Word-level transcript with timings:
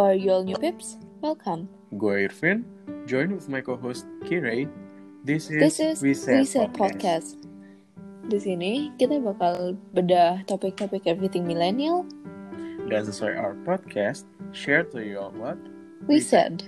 for 0.00 0.16
you 0.16 0.32
all 0.32 0.40
new 0.42 0.56
pips, 0.56 0.96
welcome. 1.20 1.68
Gue 1.92 2.24
Irvin, 2.24 2.64
join 3.04 3.36
with 3.36 3.52
my 3.52 3.60
co-host 3.60 4.08
Kiray. 4.24 4.64
This 5.28 5.52
is, 5.52 5.60
This 5.60 5.76
is 5.76 6.00
We 6.00 6.16
Said 6.16 6.48
Said 6.48 6.72
Podcast. 6.72 7.36
Di 8.24 8.40
sini 8.40 8.96
kita 8.96 9.20
bakal 9.20 9.76
bedah 9.92 10.48
topik-topik 10.48 11.04
everything 11.04 11.44
millennial. 11.44 12.08
Dan 12.88 13.04
sesuai 13.04 13.36
our 13.36 13.52
podcast, 13.68 14.24
share 14.56 14.88
to 14.88 15.04
you 15.04 15.20
all 15.20 15.36
what 15.36 15.60
We 16.08 16.16
We 16.16 16.24
said. 16.24 16.64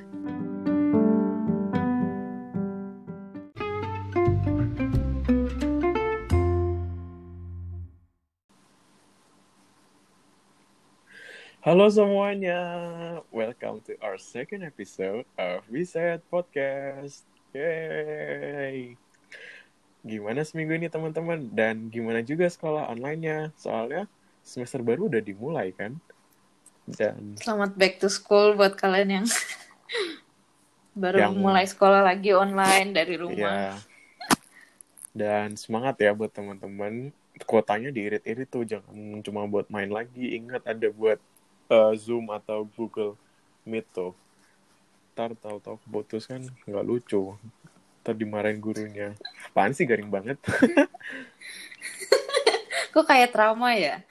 Halo 11.63 11.87
semuanya, 11.87 12.59
our 14.03 14.19
second 14.19 14.67
episode 14.67 15.23
of 15.39 15.63
Said 15.87 16.27
Podcast. 16.27 17.23
Yay! 17.55 18.99
Gimana 20.03 20.43
seminggu 20.43 20.75
ini 20.75 20.91
teman-teman? 20.91 21.47
Dan 21.55 21.87
gimana 21.87 22.19
juga 22.27 22.51
sekolah 22.51 22.91
online-nya? 22.91 23.55
Soalnya 23.55 24.11
semester 24.43 24.83
baru 24.83 25.07
udah 25.07 25.23
dimulai 25.23 25.71
kan? 25.71 25.95
Dan 26.83 27.39
Selamat 27.39 27.79
back 27.79 28.03
to 28.03 28.11
school 28.11 28.59
buat 28.59 28.75
kalian 28.75 29.23
yang 29.23 29.27
baru 31.03 31.31
Yang- 31.31 31.39
mulai 31.39 31.65
sekolah 31.71 32.03
lagi 32.03 32.35
online 32.35 32.91
dari 32.91 33.15
rumah. 33.15 33.39
ya, 33.39 33.79
dan 35.15 35.55
semangat 35.55 35.95
ya 36.03 36.11
buat 36.11 36.35
teman-teman. 36.35 37.15
Kuotanya 37.47 37.95
diirit-irit 37.95 38.51
tuh, 38.51 38.67
jangan 38.67 39.23
cuma 39.23 39.47
buat 39.47 39.71
main 39.71 39.89
lagi. 39.89 40.37
Ingat 40.37 40.67
ada 40.69 40.91
buat 40.91 41.23
uh, 41.71 41.95
Zoom 41.97 42.29
atau 42.29 42.67
Google 42.77 43.15
Meet 43.63 43.87
tuh. 43.95 44.13
Ntar 45.13 45.37
tahu-tahu 45.37 45.77
keputus 45.87 46.27
kan 46.27 46.43
nggak 46.67 46.87
lucu. 46.87 47.37
Ntar 48.03 48.15
dimarahin 48.19 48.59
gurunya. 48.59 49.15
Apaan 49.53 49.77
sih 49.77 49.87
garing 49.87 50.11
banget? 50.11 50.39
Kok 52.93 53.09
kayak 53.09 53.33
trauma 53.33 53.73
ya? 53.73 54.05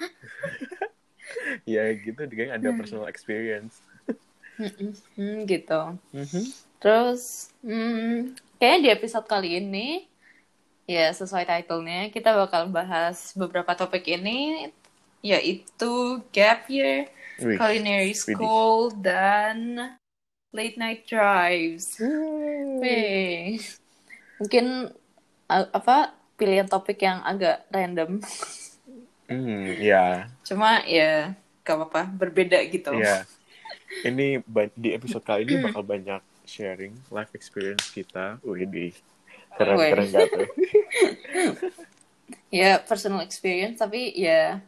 ya 1.70 1.86
gitu, 1.94 2.18
kayaknya 2.18 2.58
ada 2.58 2.70
personal 2.74 3.06
experience. 3.06 3.78
Hmm, 5.18 5.46
gitu. 5.46 5.82
Mhm. 6.14 6.44
Terus, 6.82 7.54
hmm, 7.62 8.34
kayaknya 8.58 8.80
di 8.82 8.90
episode 8.90 9.30
kali 9.30 9.62
ini, 9.62 10.10
ya 10.90 11.14
sesuai 11.14 11.46
title-nya, 11.46 12.10
kita 12.10 12.34
bakal 12.34 12.66
bahas 12.74 13.38
beberapa 13.38 13.78
topik 13.78 14.10
ini, 14.10 14.74
yaitu 15.22 16.26
gap 16.34 16.66
year, 16.66 17.06
Wih, 17.42 17.58
culinary 17.58 18.14
widih. 18.14 18.18
school, 18.18 18.94
dan 19.02 19.58
late 20.54 20.78
night 20.78 21.10
drives. 21.10 21.98
Wih. 22.82 23.58
Mungkin 24.38 24.90
apa 25.50 26.14
pilihan 26.38 26.66
topik 26.70 27.02
yang 27.02 27.22
agak 27.22 27.66
random, 27.70 28.22
Hmm, 29.32 29.80
ya, 29.80 30.28
cuma 30.44 30.84
ya 30.84 31.32
gak 31.64 31.76
apa-apa, 31.78 32.04
berbeda 32.20 32.60
gitu. 32.68 32.92
ya. 33.00 33.24
Ini 34.02 34.42
ba- 34.44 34.74
di 34.74 34.92
episode 34.92 35.24
kali 35.24 35.46
ini 35.48 35.56
bakal 35.62 35.86
banyak 35.94 36.20
sharing 36.44 36.92
life 37.14 37.32
experience 37.38 37.86
kita. 37.96 38.42
Wih, 38.44 38.66
di 38.68 38.86
keren 39.56 39.78
Wih. 39.78 39.88
keren 39.88 40.08
gak 40.12 40.28
tuh? 40.36 40.48
Ya 42.52 42.84
personal 42.84 43.24
experience, 43.24 43.80
tapi 43.80 44.12
ya 44.12 44.60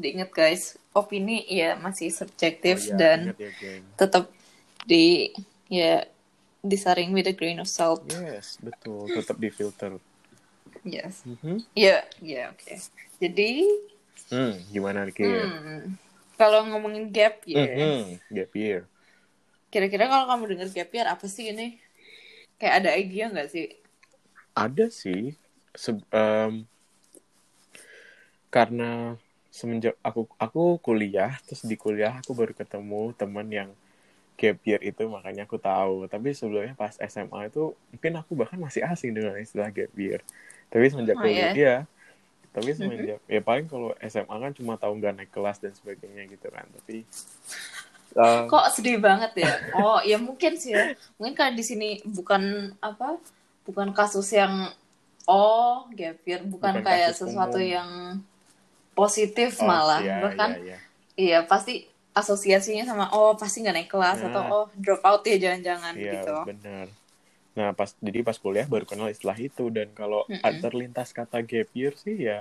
diingat 0.00 0.32
guys, 0.32 0.74
opini 0.96 1.44
ya 1.46 1.76
masih 1.76 2.08
subjektif 2.10 2.88
Oh, 2.88 2.88
ya, 2.90 2.96
dan 2.96 3.18
ya, 3.36 3.50
tetap 4.00 4.32
di 4.88 5.30
ya 5.68 6.02
disaring 6.60 7.12
with 7.12 7.28
a 7.28 7.34
grain 7.36 7.60
of 7.60 7.68
salt. 7.68 8.04
Yes, 8.08 8.56
betul. 8.60 9.08
Tetap 9.12 9.36
difilter. 9.36 9.96
Yes. 10.84 11.24
Mhm. 11.28 11.60
Ya, 11.76 12.04
ya 12.24 12.52
oke. 12.52 12.72
Jadi, 13.20 13.68
Hmm, 14.30 14.54
gimana 14.70 15.10
Kir? 15.10 15.26
hmm, 15.26 15.98
kalau 16.38 16.62
ngomongin 16.70 17.10
gap 17.10 17.42
year, 17.44 17.66
Mhm, 17.66 18.22
Gap 18.30 18.52
year. 18.54 18.80
kira-kira 19.70 20.06
kalau 20.06 20.26
kamu 20.30 20.44
dengar 20.54 20.68
gap 20.70 20.90
year 20.90 21.06
apa 21.06 21.26
sih 21.26 21.50
ini? 21.50 21.78
Kayak 22.58 22.74
ada 22.84 22.90
idea 22.94 23.24
nggak 23.30 23.50
sih? 23.50 23.66
Ada 24.54 24.86
sih. 24.90 25.34
Se- 25.74 26.06
em, 26.10 26.66
karena 28.50 29.14
semenjak 29.58 29.94
aku 30.08 30.20
aku 30.44 30.60
kuliah, 30.86 31.32
terus 31.46 31.62
di 31.70 31.76
kuliah 31.78 32.12
aku 32.22 32.32
baru 32.38 32.52
ketemu 32.60 33.02
teman 33.20 33.48
yang 33.50 33.70
gap 34.40 34.58
year 34.68 34.80
itu, 34.90 35.02
makanya 35.14 35.42
aku 35.48 35.58
tahu. 35.60 36.08
Tapi 36.12 36.28
sebelumnya 36.38 36.74
pas 36.82 36.94
SMA 37.12 37.40
itu 37.50 37.74
mungkin 37.92 38.12
aku 38.20 38.32
bahkan 38.40 38.58
masih 38.66 38.82
asing 38.92 39.12
dengan 39.16 39.34
istilah 39.38 39.70
gap 39.74 39.92
year. 39.98 40.20
Tapi 40.72 40.84
semenjak 40.92 41.18
Oh, 41.18 41.22
kuliah, 41.22 41.50
ya? 41.50 41.52
iya. 41.52 41.74
Tapi 42.54 42.70
semenjak 42.74 43.20
ya 43.30 43.40
paling 43.48 43.66
kalau 43.70 43.94
SMA 44.02 44.36
kan 44.42 44.52
cuma 44.58 44.74
tahu 44.80 44.92
nggak 44.98 45.14
naik 45.18 45.30
kelas 45.34 45.58
dan 45.62 45.72
sebagainya 45.78 46.22
gitu 46.30 46.48
kan. 46.50 46.66
Tapi 46.76 47.06
eh, 48.16 48.44
Kok 48.50 48.64
sedih 48.74 48.98
banget 48.98 49.32
ya? 49.38 49.52
Oh, 49.70 49.98
ya 50.02 50.18
mungkin 50.18 50.58
sih 50.58 50.74
ya. 50.74 50.84
Mungkin 51.18 51.34
karena 51.38 51.54
di 51.54 51.64
sini 51.64 51.88
bukan 52.02 52.74
apa? 52.82 53.16
Bukan 53.66 53.94
kasus 53.94 54.26
yang 54.34 54.72
oh, 55.30 55.86
gap 55.94 56.18
year, 56.26 56.42
bukan, 56.42 56.74
Bukan 56.74 56.82
kayak 56.82 57.14
sesuatu 57.14 57.58
umum. 57.62 57.70
yang 57.76 57.88
positif 59.00 59.50
oh, 59.62 59.66
malah. 59.70 60.00
iya, 60.02 60.14
Bahkan 60.24 60.50
iya, 60.50 60.58
iya. 60.64 60.76
iya 61.24 61.38
pasti 61.50 61.74
asosiasinya 62.20 62.84
sama 62.90 63.04
oh 63.16 63.32
pasti 63.40 63.56
nggak 63.62 63.74
naik 63.76 63.90
kelas 63.94 64.18
Nah. 64.20 64.28
atau 64.28 64.42
oh 64.56 64.64
drop 64.84 65.02
out 65.10 65.22
ya 65.30 65.36
jangan-jangan 65.44 65.94
Iya 66.00 66.12
gitu. 66.14 66.34
benar. 66.48 66.86
Nah 67.58 67.68
pas 67.78 67.90
jadi 68.06 68.18
pas 68.28 68.38
kuliah 68.44 68.66
baru 68.72 68.84
kenal 68.90 69.08
istilah 69.14 69.38
itu 69.48 69.64
dan 69.76 69.88
kalau 70.00 70.20
Mm-mm. 70.30 70.42
ada 70.46 70.58
terlintas 70.64 71.08
kata 71.18 71.38
gap 71.50 71.68
year 71.78 71.94
sih 72.04 72.16
ya 72.28 72.38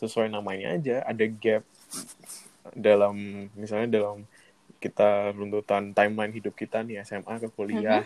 sesuai 0.00 0.28
namanya 0.36 0.66
aja 0.76 0.96
ada 1.10 1.24
gap 1.44 1.62
dalam 2.74 3.14
misalnya 3.54 3.88
dalam 4.02 4.16
kita 4.82 5.32
runtutan 5.34 5.94
timeline 5.96 6.34
hidup 6.38 6.54
kita 6.54 6.82
nih 6.86 7.02
SMA 7.02 7.36
ke 7.42 7.48
kuliah. 7.56 8.04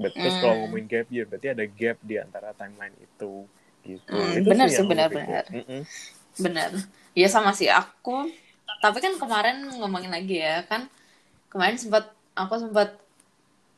Bet- 0.00 0.16
Terus 0.22 0.36
kalau 0.40 0.54
Mm. 0.56 0.60
ngomongin 0.64 0.86
gap 0.92 1.08
year 1.14 1.26
berarti 1.30 1.48
ada 1.54 1.64
gap 1.66 1.98
di 2.04 2.14
antara 2.20 2.50
timeline 2.60 2.96
itu 3.00 3.32
gitu. 3.84 4.12
Mm, 4.14 4.30
Itu 4.40 4.48
benar 4.50 4.66
sih, 4.70 4.78
aku 4.80 4.90
benar-benar. 4.92 5.44
pikir. 5.44 5.44
Mm-mm. 5.56 5.82
Bener. 6.38 6.70
Iya 7.14 7.28
sama 7.28 7.50
sih 7.50 7.66
aku. 7.66 8.28
Tapi 8.78 8.98
kan 8.98 9.14
kemarin 9.14 9.64
ngomongin 9.72 10.10
lagi 10.10 10.38
ya 10.38 10.62
kan 10.62 10.90
kemarin 11.48 11.78
sempat 11.78 12.04
aku 12.34 12.58
sempat 12.60 12.98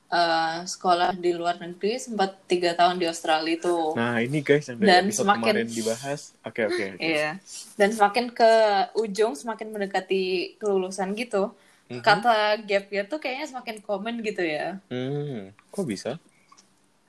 eh, 0.07 0.59
sekolah 0.65 1.13
di 1.15 1.31
luar 1.31 1.59
negeri 1.59 1.99
sempat 1.99 2.41
tiga 2.47 2.73
tahun 2.73 2.97
di 2.97 3.07
Australia 3.07 3.59
tuh. 3.59 3.93
Nah 3.93 4.19
ini 4.19 4.41
guys 4.41 4.67
yang 4.67 4.81
Dan 4.81 5.11
semakin- 5.11 5.53
kemarin 5.53 5.69
dibahas. 5.69 6.33
Oke 6.43 6.65
oke. 6.65 6.85
oke. 6.95 7.03
Iya. 7.03 7.37
Dan 7.75 7.91
semakin 7.91 8.31
ke 8.31 8.53
ujung 8.97 9.35
semakin 9.35 9.69
mendekati 9.69 10.23
kelulusan 10.57 11.13
gitu. 11.13 11.53
Mhm. 11.87 12.03
Kata 12.03 12.35
gap 12.59 12.91
year 12.91 13.07
tuh 13.07 13.19
kayaknya 13.19 13.47
semakin 13.47 13.79
common 13.79 14.19
gitu 14.21 14.43
ya. 14.43 14.81
Hmm, 14.89 15.53
kok 15.71 15.85
bisa? 15.85 16.19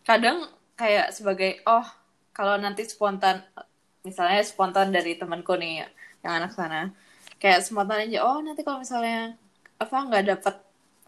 kadang 0.04 0.40
kayak 0.74 1.12
sebagai 1.12 1.60
oh 1.68 1.84
kalau 2.32 2.56
nanti 2.56 2.88
spontan 2.88 3.44
misalnya 4.02 4.40
spontan 4.40 4.88
dari 4.88 5.20
temanku 5.20 5.52
nih 5.52 5.84
yang 6.24 6.34
anak 6.44 6.52
sana. 6.58 6.92
Kayak 7.42 7.66
spontan 7.66 8.10
aja 8.10 8.18
oh 8.26 8.40
nanti 8.42 8.62
kalau 8.66 8.82
misalnya 8.82 9.38
apa 9.78 9.98
nggak 10.10 10.24
dapat 10.38 10.56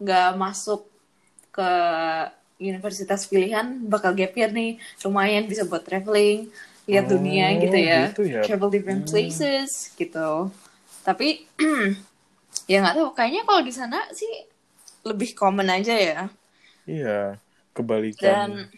nggak 0.00 0.30
masuk 0.38 0.80
ke 1.50 1.70
universitas 2.60 3.24
pilihan 3.26 3.66
bakal 3.88 4.12
gap 4.12 4.32
year 4.36 4.50
nih. 4.52 4.76
Lumayan 5.04 5.48
bisa 5.48 5.64
buat 5.64 5.82
traveling 5.82 6.48
lihat 6.90 7.06
Oh, 7.06 7.12
dunia 7.16 7.46
gitu 7.56 7.76
ya. 7.78 8.00
gitu 8.10 8.22
ya. 8.26 8.42
travel 8.46 8.68
different 8.72 9.02
Hmm. 9.06 9.10
places 9.10 9.70
gitu. 9.96 10.50
Tapi 11.06 11.46
ya 12.70 12.76
nggak 12.82 12.96
tahu 12.98 13.08
kayaknya 13.16 13.42
kalau 13.48 13.62
di 13.64 13.72
sana 13.72 13.98
sih 14.12 14.28
lebih 15.06 15.32
common 15.32 15.68
aja 15.70 15.94
ya. 15.96 16.20
Iya, 16.88 17.38
kebalikan. 17.76 18.48
Dan 18.50 18.68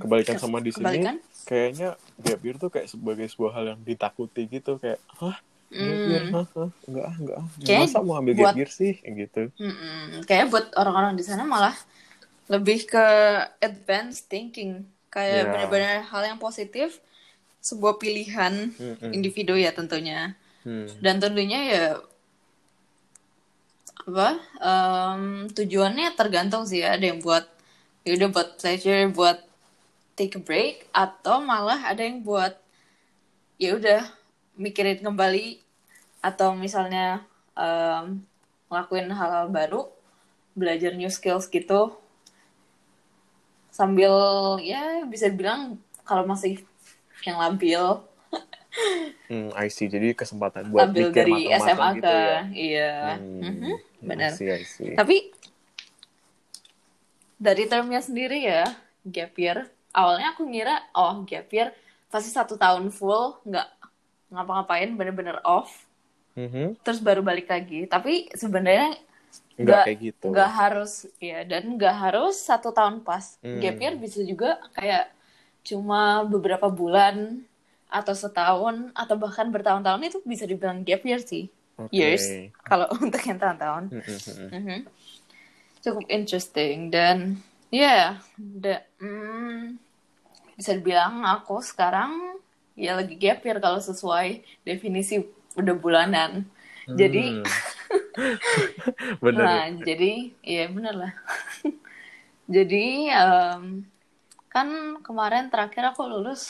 kebalikan 0.00 0.36
sama 0.40 0.58
di 0.64 0.72
sini 0.72 1.04
Kebalikan? 1.04 1.16
kayaknya 1.44 1.88
gap 2.24 2.40
year 2.46 2.56
tuh 2.56 2.70
kayak 2.72 2.88
sebagai 2.88 3.26
sebuah 3.28 3.52
hal 3.56 3.64
yang 3.76 3.80
ditakuti 3.84 4.48
gitu 4.48 4.80
kayak 4.82 4.98
hah 5.20 5.36
Hmm. 5.70 6.34
enggak 6.90 7.08
enggak 7.14 7.40
Kayak 7.62 7.80
masa 7.86 7.98
mau 8.02 8.18
ambil 8.18 8.34
buat- 8.34 8.58
gap 8.58 8.70
sih 8.74 8.98
gitu 8.98 9.54
Mm-mm. 9.54 10.26
Kayaknya 10.26 10.46
buat 10.50 10.66
orang-orang 10.74 11.14
di 11.14 11.22
sana 11.22 11.46
malah 11.46 11.78
lebih 12.50 12.90
ke 12.90 13.06
advanced 13.62 14.26
thinking. 14.26 14.82
Kayak 15.06 15.46
Ya. 15.46 15.50
benar-benar 15.54 15.96
hal 16.10 16.22
yang 16.26 16.38
positif, 16.42 16.98
sebuah 17.62 18.02
pilihan 18.02 18.74
Mm-mm. 18.74 19.10
individu 19.14 19.54
ya 19.54 19.70
tentunya. 19.70 20.34
Hmm. 20.66 20.90
Dan 20.98 21.22
tentunya 21.22 21.60
ya 21.62 21.84
apa 24.00 24.28
em, 24.58 25.22
tujuannya 25.54 26.10
tergantung 26.18 26.66
sih 26.66 26.82
ya. 26.82 26.98
Ada 26.98 27.14
yang 27.14 27.20
buat 27.22 27.46
ya 28.02 28.18
udah 28.18 28.28
buat 28.34 28.48
pleasure, 28.58 29.06
buat 29.12 29.38
take 30.18 30.34
a 30.34 30.42
break, 30.42 30.90
atau 30.90 31.38
malah 31.40 31.78
ada 31.86 32.02
yang 32.02 32.20
buat 32.20 32.58
ya 33.56 33.76
udah 33.76 34.02
mikirin 34.60 35.00
kembali 35.00 35.56
atau 36.20 36.52
misalnya 36.52 37.24
em, 37.56 38.20
ngelakuin 38.68 39.08
hal-hal 39.08 39.48
baru 39.48 39.88
belajar 40.52 40.92
new 40.92 41.08
skills 41.08 41.48
gitu 41.48 41.96
sambil 43.72 44.12
ya 44.60 45.06
bisa 45.08 45.32
bilang 45.32 45.80
kalau 46.04 46.28
masih 46.28 46.60
yang 47.24 47.40
labil 47.40 47.80
Hmm, 49.30 49.54
I 49.54 49.70
see. 49.70 49.86
Jadi 49.86 50.10
kesempatan 50.10 50.74
buat 50.74 50.90
labil 50.90 51.06
mikir 51.06 51.22
dari 51.22 51.34
SMA 51.54 51.88
gitu 52.02 52.10
ke 52.10 52.18
ya. 52.18 52.38
iya 52.50 52.92
Hmm, 53.14 53.38
Mhm, 53.46 53.72
I 54.02 54.06
benar 54.10 54.30
see, 54.34 54.50
I 54.50 54.62
see. 54.66 54.94
tapi 54.98 55.30
dari 57.40 57.64
termnya 57.70 58.02
sendiri 58.04 58.42
ya 58.42 58.68
gap 59.06 59.32
year 59.38 59.70
awalnya 59.96 60.34
aku 60.34 60.44
ngira 60.44 60.82
oh 60.92 61.22
gap 61.24 61.48
year 61.54 61.70
pasti 62.10 62.28
satu 62.28 62.58
tahun 62.58 62.90
full 62.90 63.38
nggak 63.46 63.68
ngapa-ngapain 64.30 64.90
bener-bener 64.94 65.38
off 65.42 65.86
Mhm. 66.34 66.78
terus 66.80 67.02
baru 67.02 67.20
balik 67.20 67.50
lagi 67.50 67.84
tapi 67.84 68.30
sebenarnya 68.32 68.94
Nggak 69.58 69.66
nggak 69.66 69.84
kayak 69.84 70.00
gitu. 70.00 70.24
nggak 70.30 70.50
harus 70.50 70.92
ya 71.18 71.38
dan 71.44 71.62
nggak 71.76 71.96
harus 71.96 72.34
satu 72.38 72.70
tahun 72.70 73.02
pas 73.02 73.36
Hmm. 73.42 73.58
gap 73.58 73.76
year 73.76 73.94
bisa 73.94 74.22
juga 74.22 74.56
kayak 74.72 75.10
cuma 75.60 76.24
beberapa 76.24 76.70
bulan 76.70 77.44
atau 77.90 78.14
setahun 78.14 78.94
atau 78.94 79.14
bahkan 79.18 79.50
bertahun-tahun 79.50 80.06
itu 80.06 80.18
bisa 80.24 80.46
dibilang 80.46 80.80
gap 80.80 81.02
year 81.02 81.20
sih 81.20 81.50
Oke. 81.76 81.90
years 81.90 82.24
kalau 82.62 82.86
untuk 83.04 83.20
yang 83.20 83.36
tahun-tahun 83.36 83.90
Mhm, 83.90 84.16
mhm. 84.16 84.48
Mhm. 84.54 84.78
cukup 85.80 86.04
interesting 86.08 86.88
dan 86.88 87.40
ya 87.68 88.16
da- 88.36 88.86
hmm, 89.02 89.76
bisa 90.54 90.76
dibilang 90.76 91.24
aku 91.24 91.58
sekarang 91.60 92.38
ya 92.84 92.90
lagi 92.98 93.14
gap 93.22 93.38
year 93.46 93.58
kalau 93.64 93.80
sesuai 93.88 94.28
definisi 94.68 95.14
udah 95.60 95.74
bulanan 95.84 96.30
jadi 97.00 97.18
Hmm. 97.20 97.42
Bener. 99.22 99.46
Nah, 99.46 99.70
jadi 99.86 100.10
iya 100.42 100.64
bener 100.74 100.94
lah. 101.02 101.12
jadi 102.54 102.84
em, 103.14 103.62
kan 104.54 104.68
kemarin 105.06 105.46
terakhir 105.52 105.84
aku 105.94 106.02
lulus 106.12 106.42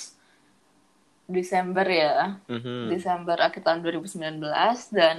Desember 1.31 1.87
ya, 1.87 2.43
Mhm. 2.49 2.91
Desember 2.91 3.39
akhir 3.39 3.63
tahun 3.63 3.81
2019 3.87 4.91
dan 4.91 5.17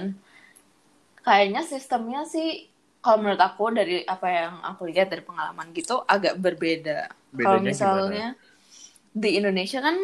kayaknya 1.22 1.62
sistemnya 1.62 2.20
sih 2.26 2.68
kalau 3.02 3.18
menurut 3.22 3.42
aku 3.42 3.62
dari 3.74 4.02
apa 4.06 4.26
yang 4.30 4.54
aku 4.62 4.86
lihat 4.90 5.10
dari 5.10 5.22
pengalaman 5.26 5.74
gitu 5.74 6.02
agak 6.06 6.38
berbeda. 6.38 7.10
Kalau 7.42 7.58
misalnya 7.58 8.38
di 9.12 9.38
Indonesia 9.40 9.80
kan 9.82 9.96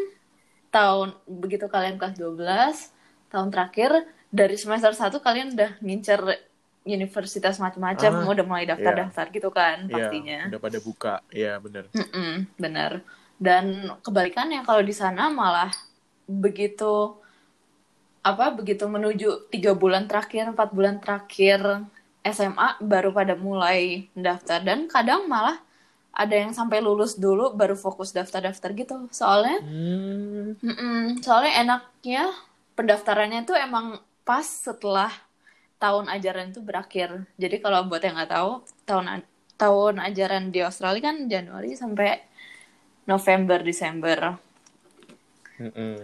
tahun 0.68 1.16
begitu 1.26 1.66
kalian 1.66 1.96
kelas 1.96 2.14
12, 2.16 2.92
tahun 3.32 3.48
terakhir 3.52 3.90
dari 4.28 4.56
semester 4.60 4.92
1 4.92 5.18
kalian 5.24 5.56
udah 5.56 5.70
ngincer 5.80 6.20
universitas 6.88 7.60
macam-macam, 7.60 8.12
Ah, 8.24 8.32
udah 8.32 8.44
mulai 8.48 8.64
daftar-daftar 8.64 9.28
gitu 9.28 9.48
kan 9.52 9.84
Iya, 9.88 10.08
pastinya. 10.08 10.40
udah 10.48 10.60
pada 10.60 10.78
buka. 10.80 11.14
Iya, 11.28 11.60
bener. 11.60 11.84
Mm-mm, 11.92 12.48
bener. 12.56 12.92
Dan 13.36 13.92
kebalikannya 14.00 14.64
kalau 14.64 14.80
di 14.80 14.94
sana 14.96 15.28
malah 15.28 15.68
begitu 16.24 17.16
apa 18.24 18.52
begitu 18.52 18.84
menuju 18.84 19.48
tiga 19.52 19.72
bulan 19.72 20.04
terakhir, 20.10 20.52
empat 20.52 20.68
bulan 20.74 21.00
terakhir 21.00 21.60
SMA 22.24 22.76
baru 22.82 23.14
pada 23.14 23.32
mulai 23.38 24.08
daftar 24.12 24.60
dan 24.60 24.84
kadang 24.90 25.24
malah 25.30 25.56
ada 26.12 26.34
yang 26.34 26.50
sampai 26.50 26.82
lulus 26.82 27.14
dulu 27.14 27.54
baru 27.54 27.78
fokus 27.78 28.10
daftar-daftar 28.10 28.70
gitu. 28.74 28.96
Soalnya 29.14 29.62
Hmm. 29.62 30.58
Mm-mm. 30.58 31.22
Soalnya 31.22 31.52
enaknya 31.62 32.24
pendaftarannya 32.74 33.44
itu 33.46 33.54
emang 33.54 34.00
pas 34.24 34.44
setelah 34.44 35.10
tahun 35.78 36.10
ajaran 36.10 36.50
itu 36.50 36.60
berakhir. 36.60 37.26
Jadi 37.38 37.62
kalau 37.62 37.86
buat 37.86 38.02
yang 38.02 38.18
nggak 38.18 38.32
tahu, 38.34 38.50
tahun 38.84 39.22
tahun 39.58 39.94
ajaran 40.10 40.50
di 40.54 40.62
Australia 40.62 41.02
kan 41.10 41.26
Januari 41.30 41.74
sampai 41.74 42.22
November 43.06 43.62
Desember. 43.62 44.38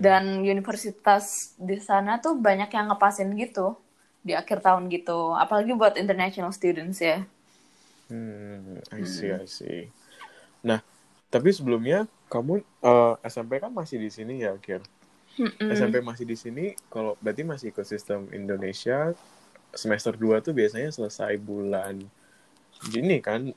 Dan 0.02 0.42
universitas 0.42 1.54
di 1.54 1.78
sana 1.78 2.18
tuh 2.18 2.34
banyak 2.34 2.70
yang 2.74 2.90
ngepasin 2.90 3.30
gitu 3.38 3.78
di 4.26 4.34
akhir 4.34 4.64
tahun 4.66 4.90
gitu. 4.90 5.30
Apalagi 5.36 5.74
buat 5.78 5.94
international 5.94 6.50
students 6.50 6.98
ya. 6.98 7.22
Hmm, 8.08 8.80
I 8.92 9.02
see, 9.08 9.32
I 9.32 9.46
see. 9.48 9.88
Nah, 10.60 10.80
tapi 11.32 11.50
sebelumnya 11.56 12.04
kamu 12.28 12.60
eh, 12.60 13.14
SMP 13.24 13.60
kan 13.60 13.72
masih 13.72 13.96
di 14.00 14.10
sini 14.12 14.44
ya, 14.44 14.52
Kir? 14.60 14.84
Mm-mm. 15.34 15.72
SMP 15.72 15.98
masih 16.04 16.24
di 16.28 16.36
sini, 16.38 16.78
kalau 16.92 17.18
berarti 17.18 17.42
masih 17.42 17.74
ikut 17.74 17.82
sistem 17.88 18.30
Indonesia, 18.30 19.16
semester 19.74 20.14
2 20.14 20.38
tuh 20.38 20.54
biasanya 20.54 20.94
selesai 20.94 21.34
bulan 21.40 21.98
Juni 22.92 23.18
kan? 23.18 23.50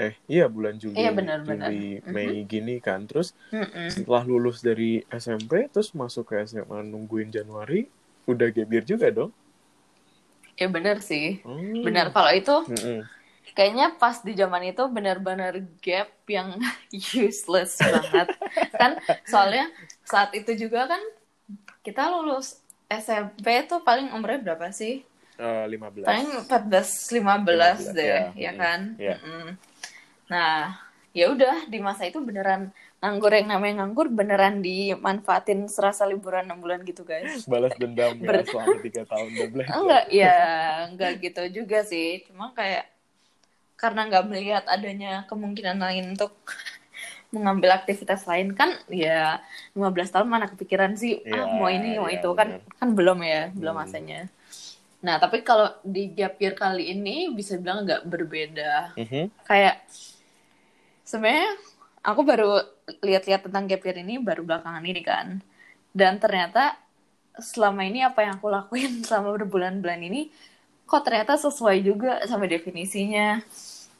Eh, 0.00 0.16
iya 0.26 0.48
bulan 0.48 0.80
Juli, 0.80 0.96
Iya, 0.96 1.12
benar-benar. 1.12 1.68
Juli, 1.68 2.00
Mhm. 2.00 2.12
Mei 2.16 2.40
gini 2.48 2.76
kan. 2.80 3.04
Terus 3.04 3.36
Mm-mm. 3.52 3.86
setelah 3.92 4.24
lulus 4.24 4.64
dari 4.64 5.04
SMP, 5.12 5.68
terus 5.68 5.92
masuk 5.92 6.32
ke 6.32 6.40
SMA 6.48 6.80
nungguin 6.80 7.28
Januari, 7.28 7.84
udah 8.24 8.48
year 8.48 8.84
juga 8.88 9.12
dong? 9.12 9.30
Ya 10.56 10.68
bener 10.72 11.04
sih. 11.04 11.40
Hmm. 11.44 11.84
Benar 11.84 12.12
kalau 12.16 12.32
itu 12.32 12.54
Mm-mm. 12.68 13.19
Kayaknya 13.50 13.92
pas 13.94 14.22
di 14.22 14.32
zaman 14.32 14.62
itu 14.66 14.82
benar-benar 14.86 15.54
gap 15.82 16.08
yang 16.26 16.56
useless 17.18 17.76
banget 17.78 18.28
kan 18.72 18.96
soalnya 19.26 19.68
saat 20.02 20.30
itu 20.32 20.54
juga 20.56 20.86
kan 20.86 21.02
kita 21.80 22.10
lulus 22.10 22.60
SMP 22.86 23.46
tuh 23.64 23.80
paling 23.80 24.10
umurnya 24.10 24.52
berapa 24.52 24.70
sih 24.70 25.06
Eh, 25.40 25.64
15. 25.72 26.04
paling 26.04 26.28
14 26.44 27.16
15 27.16 27.16
15, 27.80 27.96
deh 27.96 28.04
ya. 28.04 28.24
ya 28.36 28.52
Mm, 28.52 28.58
kan 28.60 28.80
ya. 29.00 29.16
Mm-mm. 29.16 29.56
nah 30.28 30.76
ya 31.10 31.32
udah 31.32 31.64
di 31.64 31.80
masa 31.80 32.04
itu 32.04 32.20
beneran 32.20 32.68
nganggur 33.00 33.32
yang 33.32 33.48
namanya 33.48 33.80
nganggur 33.80 34.12
beneran 34.12 34.60
dimanfaatin 34.60 35.64
serasa 35.66 36.04
liburan 36.04 36.44
6 36.44 36.60
bulan 36.60 36.84
gitu 36.84 37.08
guys 37.08 37.48
balas 37.48 37.72
dendam 37.74 38.20
ya 38.20 38.28
Ber- 38.28 38.44
selama 38.44 38.76
tiga 38.84 39.02
tahun 39.08 39.28
udah 39.32 39.48
belajar. 39.48 39.74
enggak 39.80 40.04
ya 40.12 40.36
enggak 40.92 41.12
gitu 41.24 41.42
juga 41.56 41.78
sih 41.88 42.20
cuma 42.28 42.52
kayak 42.52 42.84
karena 43.80 44.00
nggak 44.08 44.24
melihat 44.28 44.64
adanya 44.68 45.24
kemungkinan 45.30 45.78
lain 45.80 46.04
untuk 46.14 46.32
mengambil 47.34 47.70
aktivitas 47.78 48.26
lain 48.26 48.52
kan 48.52 48.70
ya 48.90 49.38
15 49.72 50.12
tahun 50.14 50.28
mana 50.28 50.46
kepikiran 50.52 50.92
sih 50.98 51.22
ah 51.30 51.46
Iya, 51.48 51.56
mau 51.58 51.70
ini 51.70 51.88
mau 51.96 52.10
iya, 52.10 52.20
itu 52.20 52.28
kan 52.34 52.48
benar. 52.58 52.76
kan 52.78 52.88
belum 52.98 53.18
ya 53.24 53.42
belum 53.54 53.74
Hmm. 53.74 53.82
masanya 53.86 54.20
nah 55.00 55.16
tapi 55.16 55.40
kalau 55.40 55.72
di 55.80 56.12
gap 56.12 56.36
year 56.36 56.52
kali 56.52 56.92
ini 56.92 57.32
bisa 57.32 57.56
bilang 57.56 57.88
nggak 57.88 58.04
berbeda 58.04 58.72
Mhm. 59.00 59.32
kayak 59.48 59.76
sebenarnya 61.04 61.50
aku 62.02 62.20
baru 62.22 62.50
lihat-lihat 63.00 63.48
tentang 63.48 63.64
gap 63.66 63.82
year 63.84 63.98
ini 64.00 64.20
baru 64.20 64.42
belakangan 64.44 64.84
ini 64.84 65.02
kan 65.04 65.26
dan 65.92 66.20
ternyata 66.22 66.76
selama 67.38 67.86
ini 67.86 68.04
apa 68.04 68.26
yang 68.26 68.36
aku 68.38 68.48
lakuin 68.50 69.00
selama 69.06 69.34
berbulan-bulan 69.38 70.00
ini 70.02 70.28
kok 70.90 71.02
ternyata 71.02 71.38
sesuai 71.38 71.76
juga 71.80 72.18
sama 72.26 72.44
definisinya 72.44 73.38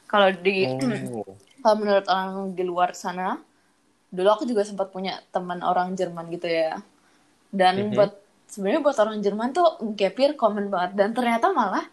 kalau 0.05 0.27
di 0.29 0.67
Oh. 0.67 1.23
kalau 1.61 1.75
menurut 1.77 2.03
orang 2.05 2.29
di 2.51 2.63
luar 2.63 2.91
sana 2.93 3.39
dulu 4.07 4.27
aku 4.29 4.43
juga 4.43 4.61
sempat 4.61 4.91
punya 4.91 5.23
teman 5.31 5.63
orang 5.63 5.95
Jerman 5.95 6.27
gitu 6.29 6.45
ya 6.45 6.83
dan 7.49 7.79
Mhm. 7.79 7.95
buat 7.95 8.11
sebenarnya 8.45 8.81
buat 8.81 8.97
orang 8.97 9.17
Jerman 9.19 9.49
tuh 9.51 9.67
gap 9.93 10.19
year 10.19 10.35
common 10.35 10.67
banget 10.67 10.91
dan 10.93 11.09
ternyata 11.11 11.47
malah 11.49 11.87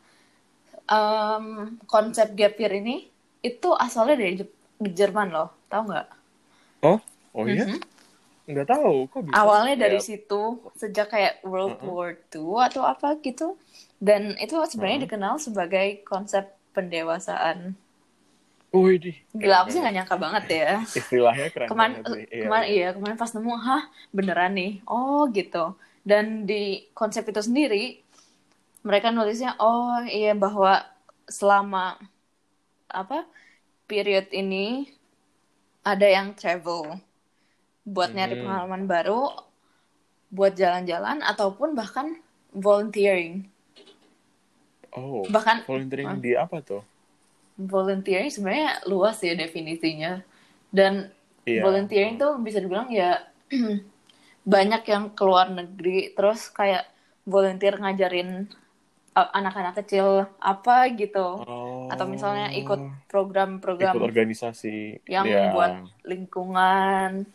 em, 0.88 1.44
konsep 1.84 2.32
gap 2.32 2.56
year 2.56 2.74
ini 2.74 3.06
itu 3.40 3.68
asalnya 3.70 4.16
dari 4.16 4.34
Jep- 4.36 4.56
Jerman 4.90 5.28
loh 5.28 5.54
tahu 5.68 5.82
nggak 5.86 6.06
Oh, 6.80 6.98
oh 7.32 7.44
iya? 7.44 7.66
Mhm. 7.66 7.78
Nggak 8.48 8.68
tahu, 8.68 8.94
kok 9.06 9.20
bisa? 9.20 9.34
awalnya 9.36 9.74
dari 9.76 9.98
Kayak- 9.98 10.08
situ 10.08 10.42
sejak 10.74 11.06
kayak 11.08 11.34
World 11.42 11.76
Mhm. 11.76 11.86
War 11.86 12.10
II 12.32 12.64
atau 12.64 12.82
apa 12.82 13.14
gitu 13.20 13.54
dan 13.98 14.38
itu 14.38 14.54
sebenarnya 14.70 15.00
Mhm. 15.02 15.06
dikenal 15.06 15.34
sebagai 15.42 15.88
konsep 16.06 16.44
pendewasaan 16.74 17.74
Wih, 18.68 19.00
di. 19.00 19.12
gila 19.32 19.64
aku 19.64 19.68
sih 19.72 19.80
nggak 19.80 19.94
nyangka 19.96 20.16
banget 20.20 20.44
ya 20.52 20.70
Istilahnya 20.92 21.46
keren 21.48 21.68
kemarin 21.72 21.92
banget 21.98 22.12
sih. 22.12 22.24
Iya, 22.28 22.42
kemarin 22.44 22.68
iya. 22.68 22.76
iya 22.76 22.88
kemarin 22.96 23.16
pas 23.16 23.32
nemu 23.32 23.54
hah 23.56 23.82
beneran 24.12 24.52
nih 24.54 24.72
oh 24.84 25.24
gitu 25.32 25.64
dan 26.04 26.24
di 26.44 26.62
konsep 26.92 27.24
itu 27.24 27.40
sendiri 27.40 27.84
mereka 28.84 29.08
nulisnya 29.08 29.56
oh 29.58 30.04
iya 30.04 30.32
bahwa 30.36 30.84
selama 31.28 31.96
apa 32.88 33.24
period 33.88 34.28
ini 34.32 34.88
ada 35.82 36.04
yang 36.06 36.36
travel 36.36 37.00
buat 37.88 38.12
nyari 38.12 38.36
Hmm. 38.36 38.44
pengalaman 38.44 38.84
baru 38.84 39.22
buat 40.28 40.52
jalan-jalan 40.52 41.24
ataupun 41.24 41.72
bahkan 41.72 42.20
volunteering 42.52 43.48
Oh, 44.98 45.22
bahkan 45.28 45.62
volunteering 45.62 46.08
Ah. 46.08 46.18
di 46.18 46.34
apa 46.34 46.58
tuh? 46.60 46.82
volunteering 47.56 48.28
sebenarnya 48.28 48.86
luas 48.86 49.18
ya 49.18 49.34
definisinya 49.34 50.22
dan 50.68 51.10
Iya. 51.42 51.64
volunteering 51.64 52.14
tuh 52.14 52.38
bisa 52.38 52.58
dibilang 52.58 52.86
ya 52.88 53.18
banyak 54.44 54.82
yang 54.84 55.04
keluar 55.12 55.48
negeri 55.48 56.12
terus 56.12 56.48
kayak 56.48 56.86
volunteer 57.24 57.74
ngajarin 57.74 58.46
a- 59.12 59.32
anak-anak 59.34 59.74
kecil 59.76 60.06
apa 60.38 60.88
gitu 60.92 61.42
Oh. 61.42 61.88
atau 61.88 62.04
misalnya 62.04 62.52
ikut 62.52 62.78
ikut 62.78 63.08
program-program 63.08 63.96
organisasi 63.98 65.02
yang 65.04 65.24
ya. 65.24 65.50
buat 65.50 65.72
lingkungan 66.04 67.26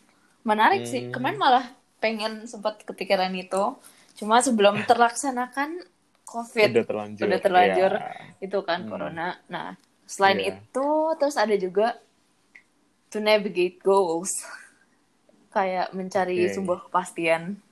menarik 0.42 0.86
sih 0.86 1.04
Hmm. 1.04 1.12
kemarin 1.12 1.36
malah 1.36 1.66
pengen 1.98 2.44
sempat 2.44 2.80
kepikiran 2.82 3.34
itu 3.34 3.76
cuma 4.14 4.38
sebelum 4.38 4.78
terlaksanakan 4.88 5.84
covid 6.34 6.68
udah 6.74 6.84
terlanjur. 6.84 7.24
udah 7.24 7.40
terlanjur 7.40 7.92
Ya. 7.94 8.10
itu 8.42 8.58
kan 8.60 8.82
Hmm. 8.82 8.90
corona 8.90 9.28
nah 9.46 9.78
selain 10.04 10.42
Iya. 10.42 10.58
itu 10.58 10.88
terus 11.16 11.36
ada 11.38 11.54
juga 11.54 11.94
to 13.08 13.22
navigate 13.22 13.78
goals 13.78 14.34
kayak 15.54 15.94
mencari 15.94 16.44
Oke. 16.44 16.52
sebuah 16.52 16.90
kepastian 16.90 17.62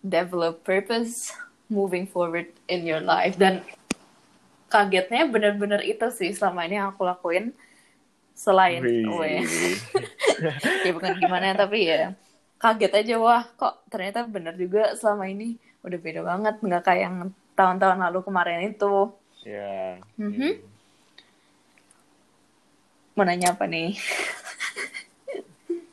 develop 0.00 0.64
purpose 0.64 1.36
moving 1.68 2.08
forward 2.08 2.48
in 2.66 2.82
your 2.82 2.98
life 2.98 3.36
dan 3.36 3.60
kagetnya 4.66 5.28
bener-bener 5.28 5.84
itu 5.84 6.08
sih 6.10 6.32
selama 6.32 6.64
ini 6.64 6.80
yang 6.80 6.90
aku 6.90 7.04
lakuin 7.04 7.52
selain 8.32 8.80
Wih. 8.80 9.04
weh 9.12 9.44
ya 10.88 10.90
bukan 10.90 11.20
gimana 11.20 11.52
tapi 11.52 11.84
ya 11.84 12.16
kaget 12.56 12.92
aja 12.96 13.14
wah 13.16 13.44
kok 13.44 13.84
ternyata 13.92 14.24
bener 14.24 14.56
juga 14.56 14.96
selama 14.96 15.28
ini 15.28 15.60
udah 15.80 15.98
beda 16.00 16.20
banget 16.22 16.54
nggak 16.60 16.82
kayak 16.82 17.02
yang 17.04 17.16
tahun-tahun 17.60 18.00
lalu 18.00 18.24
kemarin 18.24 18.64
itu 18.64 19.12
Ya. 19.44 20.00
Mhm. 20.16 20.32
Hmm. 20.32 20.54
mau 23.12 23.24
nanya 23.24 23.52
apa 23.52 23.64
nih 23.64 23.96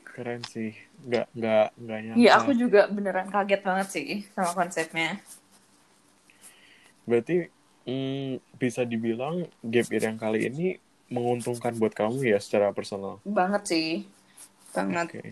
Keren 0.07 0.41
sih. 0.43 0.73
Nggak 1.05 1.27
nggak 1.31 1.67
nggak 1.77 1.97
nyangka. 2.01 2.17
Iya 2.19 2.31
aku 2.35 2.51
juga 2.51 2.81
beneran 2.89 3.29
kaget 3.29 3.61
banget 3.61 3.87
sih 3.91 4.07
sama 4.33 4.51
konsepnya 4.57 5.21
Berarti 7.05 7.47
hmm, 7.85 8.41
bisa 8.57 8.81
dibilang 8.83 9.45
gap 9.61 9.87
year 9.87 10.03
yang 10.07 10.17
kali 10.17 10.49
ini 10.49 10.67
menguntungkan 11.07 11.71
buat 11.77 11.95
kamu 11.95 12.19
ya 12.25 12.39
secara 12.41 12.75
personal. 12.75 13.23
banget 13.23 13.63
sih 13.63 13.89
banget 14.73 15.07
Oke. 15.15 15.31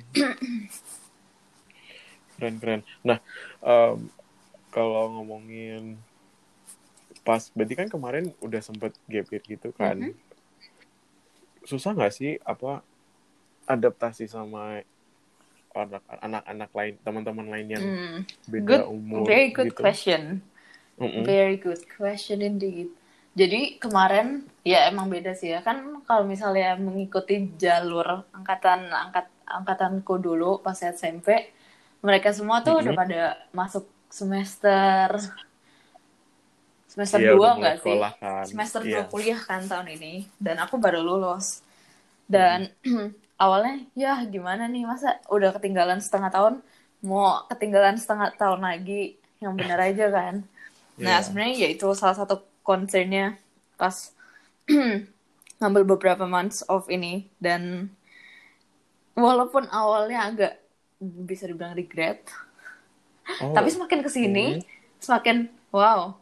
Keren 2.35 2.55
keren. 2.59 2.81
Nah, 3.01 3.19
em, 3.59 4.07
kalau 4.69 5.19
ngomongin 5.19 5.95
pas, 7.25 7.41
berarti 7.57 7.73
kan 7.73 7.89
kemarin 7.89 8.29
udah 8.39 8.61
sempet 8.61 8.93
gap 9.09 9.27
year 9.33 9.43
gitu 9.43 9.73
kan. 9.73 9.97
Mhm. 9.97 10.13
Susah 11.65 11.97
nggak 11.97 12.13
sih 12.13 12.37
apa 12.45 12.85
adaptasi 13.65 14.29
sama 14.29 14.85
anak- 15.73 16.05
anak-anak 16.21 16.71
lain, 16.71 16.93
teman-teman 17.01 17.47
lain 17.49 17.67
yang 17.67 17.83
Hmm, 17.83 18.17
beda 18.47 18.63
good 18.63 18.83
umur 18.87 19.25
very 19.25 19.49
good 19.51 19.73
gitu? 19.73 19.81
question 19.81 20.45
Mm-mm. 20.95 21.27
Very 21.27 21.59
good 21.59 21.83
question 21.91 22.39
indeed. 22.39 22.87
Jadi 23.35 23.75
kemarin 23.83 24.47
ya 24.63 24.87
emang 24.87 25.11
beda 25.11 25.35
sih 25.35 25.51
ya 25.51 25.59
kan 25.59 25.99
kalau 26.07 26.23
misalnya 26.23 26.79
mengikuti 26.79 27.51
jalur 27.59 28.23
angkatan 28.31 28.87
angkat 28.87 29.27
angkatanku 29.43 30.15
dulu 30.23 30.63
pas 30.63 30.79
SMP 30.79 31.51
mereka 31.99 32.31
semua 32.31 32.63
tuh 32.63 32.79
udah 32.79 32.95
Mhm. 32.95 33.01
pada 33.01 33.21
masuk 33.51 33.83
semester 34.07 35.19
semester 36.95 37.19
Iya, 37.19 37.31
dua 37.35 37.49
nggak 37.59 37.75
sih? 37.83 37.99
kan. 38.21 38.45
Semester 38.49 38.81
Iya. 38.87 38.91
2 38.95 39.03
kuliah 39.11 39.39
kan 39.41 39.61
tahun 39.67 39.87
ini 39.99 40.13
dan 40.39 40.55
aku 40.63 40.75
baru 40.79 40.99
lulus. 41.03 41.61
Dan 42.29 42.71
awalnya 43.43 43.75
ya 43.97 44.23
gimana 44.33 44.63
nih 44.71 44.83
masa 44.87 45.19
udah 45.35 45.51
ketinggalan 45.59 45.99
setengah 45.99 46.31
tahun 46.31 46.53
mau 47.05 47.43
ketinggalan 47.51 47.97
setengah 48.01 48.33
tahun 48.39 48.61
lagi 48.63 49.19
yang 49.43 49.53
bener 49.59 49.79
aja 49.79 50.05
kan. 50.09 50.35
Nah, 50.97 51.19
Iya. 51.19 51.23
sebenarnya 51.25 51.55
ya 51.63 51.69
itu 51.75 51.87
salah 51.99 52.17
satu 52.17 52.35
concernnya 52.63 53.35
pas 53.75 54.15
ngambil 55.59 55.83
beberapa 55.95 56.25
months 56.25 56.63
off 56.71 56.87
ini 56.91 57.27
dan 57.39 57.91
walaupun 59.15 59.67
awalnya 59.71 60.19
agak 60.29 60.53
bisa 60.99 61.47
dibilang 61.47 61.75
regret, 61.75 62.23
Oh, 63.41 63.53
tapi 63.55 63.69
semakin 63.73 63.99
ke 64.05 64.09
sini 64.11 64.45
Hmm. 64.61 64.63
semakin 65.01 65.37
wow 65.75 66.15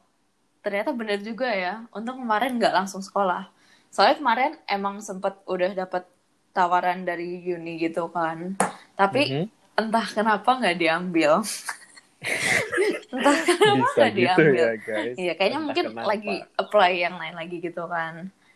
ternyata 0.63 0.89
bener 0.91 1.20
juga 1.20 1.51
ya. 1.51 1.84
Untuk 1.91 2.15
kemarin 2.15 2.55
nggak 2.55 2.74
langsung 2.74 3.03
sekolah. 3.03 3.51
Soalnya 3.91 4.17
kemarin 4.17 4.51
emang 4.65 4.98
sempet 5.00 5.38
udah 5.46 5.75
dapet 5.75 6.08
tawaran 6.50 7.03
dari 7.03 7.43
uni 7.46 7.77
gitu 7.77 8.08
kan. 8.10 8.55
Tapi 8.96 9.22
Mhm. 9.29 9.46
entah 9.75 10.08
kenapa 10.08 10.50
nggak 10.55 10.77
diambil. 10.79 11.43
entah 13.13 13.38
kenapa 13.43 13.88
nggak 13.91 14.12
gitu 14.12 14.41
diambil. 14.41 14.55
ya 14.55 14.74
guys. 14.79 15.15
Iya, 15.15 15.34
kayaknya 15.36 15.51
Entah 15.53 15.65
mungkin 15.67 15.86
kenapa. 15.91 16.08
lagi 16.08 16.36
apply 16.55 16.91
yang 16.96 17.15
lain 17.20 17.36
lagi 17.36 17.58
gitu 17.60 17.84
kan. 17.86 18.13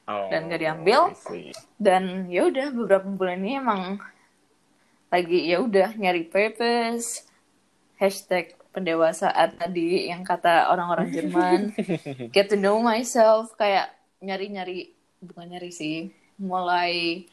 Oh, 0.08 0.32
dan 0.32 0.48
nggak 0.48 0.62
diambil. 0.64 1.00
I 1.12 1.16
see. 1.20 1.50
Dan 1.76 2.04
ya 2.32 2.48
udah 2.48 2.72
beberapa 2.72 3.08
bulan 3.12 3.44
ini 3.44 3.60
emang 3.60 4.00
lagi 5.08 5.40
ya 5.46 5.60
udah 5.60 5.94
nyari 5.94 6.24
purpose. 6.24 7.28
Hashtag 7.98 8.54
pendewasaan 8.78 9.58
tadi 9.58 10.06
yang 10.06 10.22
kata 10.22 10.70
orang-orang 10.70 11.10
Jerman. 11.10 11.62
Get 12.36 12.54
to 12.54 12.58
know 12.62 12.78
myself 12.78 13.58
kayak 13.58 13.90
nyari-nyari 14.22 14.94
bukan 15.18 15.50
nyari 15.50 15.74
sih, 15.74 16.14
mulai 16.38 17.26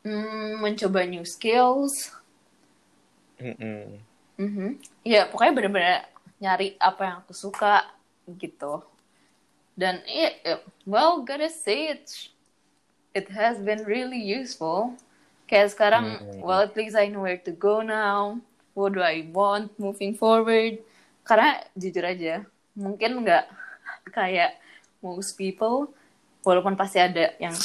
mm, 0.00 0.64
mencoba 0.64 1.04
new 1.04 1.28
skills. 1.28 2.08
Mm-mm. 3.36 4.00
Mhm. 4.40 4.80
Ya 5.04 5.28
pokoknya 5.28 5.52
bener-bener 5.52 6.08
nyari 6.40 6.80
apa 6.80 7.00
yang 7.04 7.16
aku 7.20 7.36
suka 7.36 7.84
gitu. 8.40 8.80
Dan 9.76 10.00
iya, 10.08 10.32
yeah, 10.42 10.58
well, 10.88 11.22
gotta 11.22 11.52
say 11.52 11.92
it, 11.92 12.08
it 13.14 13.28
has 13.30 13.60
been 13.60 13.84
really 13.84 14.18
useful. 14.18 14.96
Kayak 15.46 15.76
sekarang, 15.76 16.18
Hmm. 16.18 16.42
well, 16.42 16.64
at 16.64 16.74
least 16.74 16.96
I 16.98 17.12
know 17.12 17.22
where 17.22 17.38
to 17.38 17.52
go 17.54 17.84
now. 17.84 18.40
What 18.78 18.94
do 18.94 19.02
I 19.02 19.26
want 19.34 19.74
moving 19.74 20.14
forward? 20.14 20.78
Karena 21.26 21.58
jujur 21.74 22.06
aja, 22.06 22.46
mungkin 22.78 23.26
nggak 23.26 23.50
kayak 24.14 24.54
most 25.02 25.34
people, 25.34 25.90
walaupun 26.46 26.78
pasti 26.78 27.02
ada 27.02 27.34
yang 27.42 27.58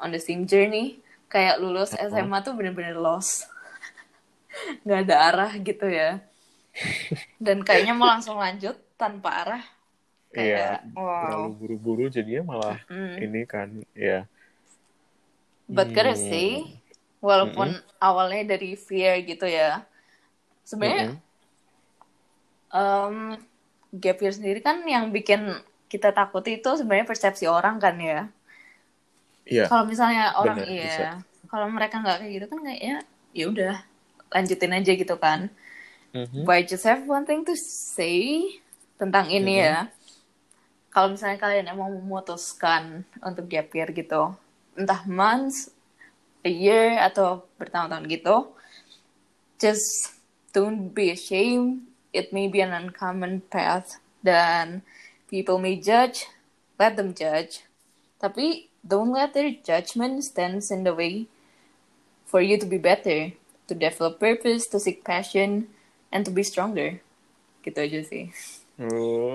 on 0.00 0.08
the 0.08 0.16
same 0.16 0.48
journey. 0.48 1.04
Kayak 1.28 1.60
lulus. 1.60 1.92
SMA 1.92 2.40
tuh 2.40 2.56
bener-bener 2.56 2.96
lost. 2.96 3.44
nggak 4.88 5.00
ada 5.04 5.16
arah 5.28 5.52
gitu 5.60 5.84
ya. 5.92 6.24
Dan 7.36 7.60
kayaknya 7.60 7.92
mau 7.92 8.08
langsung 8.08 8.40
lanjut 8.40 8.80
tanpa 8.96 9.44
arah. 9.44 9.64
Iya, 10.34 10.80
Kayak, 10.80 10.98
wow. 10.98 11.20
terlalu 11.20 11.50
buru-buru 11.60 12.04
jadinya 12.08 12.42
malah 12.48 12.78
Mm. 12.88 13.16
ini 13.28 13.42
kan, 13.44 13.68
ya. 13.92 14.26
But 15.68 15.92
gotta 15.94 16.16
Hmm. 16.16 16.26
say, 16.26 16.48
walaupun 17.22 17.76
awalnya 18.02 18.56
dari 18.56 18.74
fear 18.74 19.22
gitu 19.22 19.46
ya, 19.46 19.86
sebenarnya 20.64 21.12
Mm-mm. 21.12 21.18
em, 22.74 23.16
gap 24.02 24.18
year 24.22 24.34
sendiri 24.34 24.60
kan 24.64 24.82
yang 24.88 25.14
bikin 25.14 25.40
kita 25.92 26.10
takut 26.10 26.42
itu 26.50 26.66
sebenarnya 26.74 27.06
persepsi 27.06 27.46
orang 27.46 27.76
kan 27.78 27.94
ya. 28.00 28.20
Iya, 29.44 29.68
Kalau 29.68 29.84
misalnya 29.84 30.34
orang 30.40 30.58
Benar, 30.58 30.72
iya, 30.74 30.84
bisa. 30.88 31.06
kalau 31.52 31.66
mereka 31.70 32.00
nggak 32.00 32.16
kayak 32.24 32.32
gitu 32.32 32.46
kan 32.50 32.58
kayaknya 32.64 32.96
ya 33.36 33.44
udah 33.52 33.74
lanjutin 34.34 34.72
aja 34.74 34.92
gitu 34.96 35.14
kan. 35.20 35.40
Mhm. 36.14 36.44
But 36.46 36.54
I 36.58 36.62
just 36.64 36.84
have 36.88 37.04
one 37.06 37.28
thing 37.28 37.44
to 37.44 37.54
say 37.56 38.58
tentang 38.96 39.28
ini 39.28 39.60
Mhm. 39.60 39.64
ya. 39.68 39.76
Kalau 40.94 41.10
misalnya 41.10 41.38
kalian 41.42 41.66
emang 41.74 41.90
memutuskan 41.90 43.02
untuk 43.18 43.50
gap 43.50 43.68
year 43.74 43.90
gitu, 43.90 44.30
entah 44.78 45.02
months, 45.10 45.74
a 46.46 46.50
year, 46.50 47.02
atau 47.02 47.42
bertahun-tahun 47.58 48.06
gitu, 48.06 48.36
just 49.58 50.13
don't 50.54 50.94
be 50.94 51.10
ashamed. 51.10 51.90
It 52.14 52.30
may 52.30 52.46
be 52.46 52.62
an 52.62 52.70
uncommon 52.70 53.42
path 53.50 53.98
dan 54.22 54.86
people 55.26 55.58
may 55.58 55.74
judge, 55.76 56.30
let 56.78 56.94
them 56.94 57.10
judge. 57.10 57.66
Tapi 58.22 58.70
don't 58.86 59.10
let 59.10 59.34
their 59.34 59.50
judgment 59.50 60.22
stands 60.22 60.70
in 60.70 60.86
the 60.86 60.94
way 60.94 61.26
for 62.24 62.38
you 62.38 62.54
to 62.54 62.64
be 62.64 62.78
better, 62.78 63.34
to 63.66 63.74
develop 63.74 64.22
purpose, 64.22 64.70
to 64.70 64.78
seek 64.78 65.02
passion, 65.02 65.66
and 66.14 66.22
to 66.22 66.30
be 66.30 66.46
stronger. 66.46 67.02
Gitu 67.66 67.78
aja 67.82 68.00
sih. 68.06 68.30
Oh, 68.78 69.34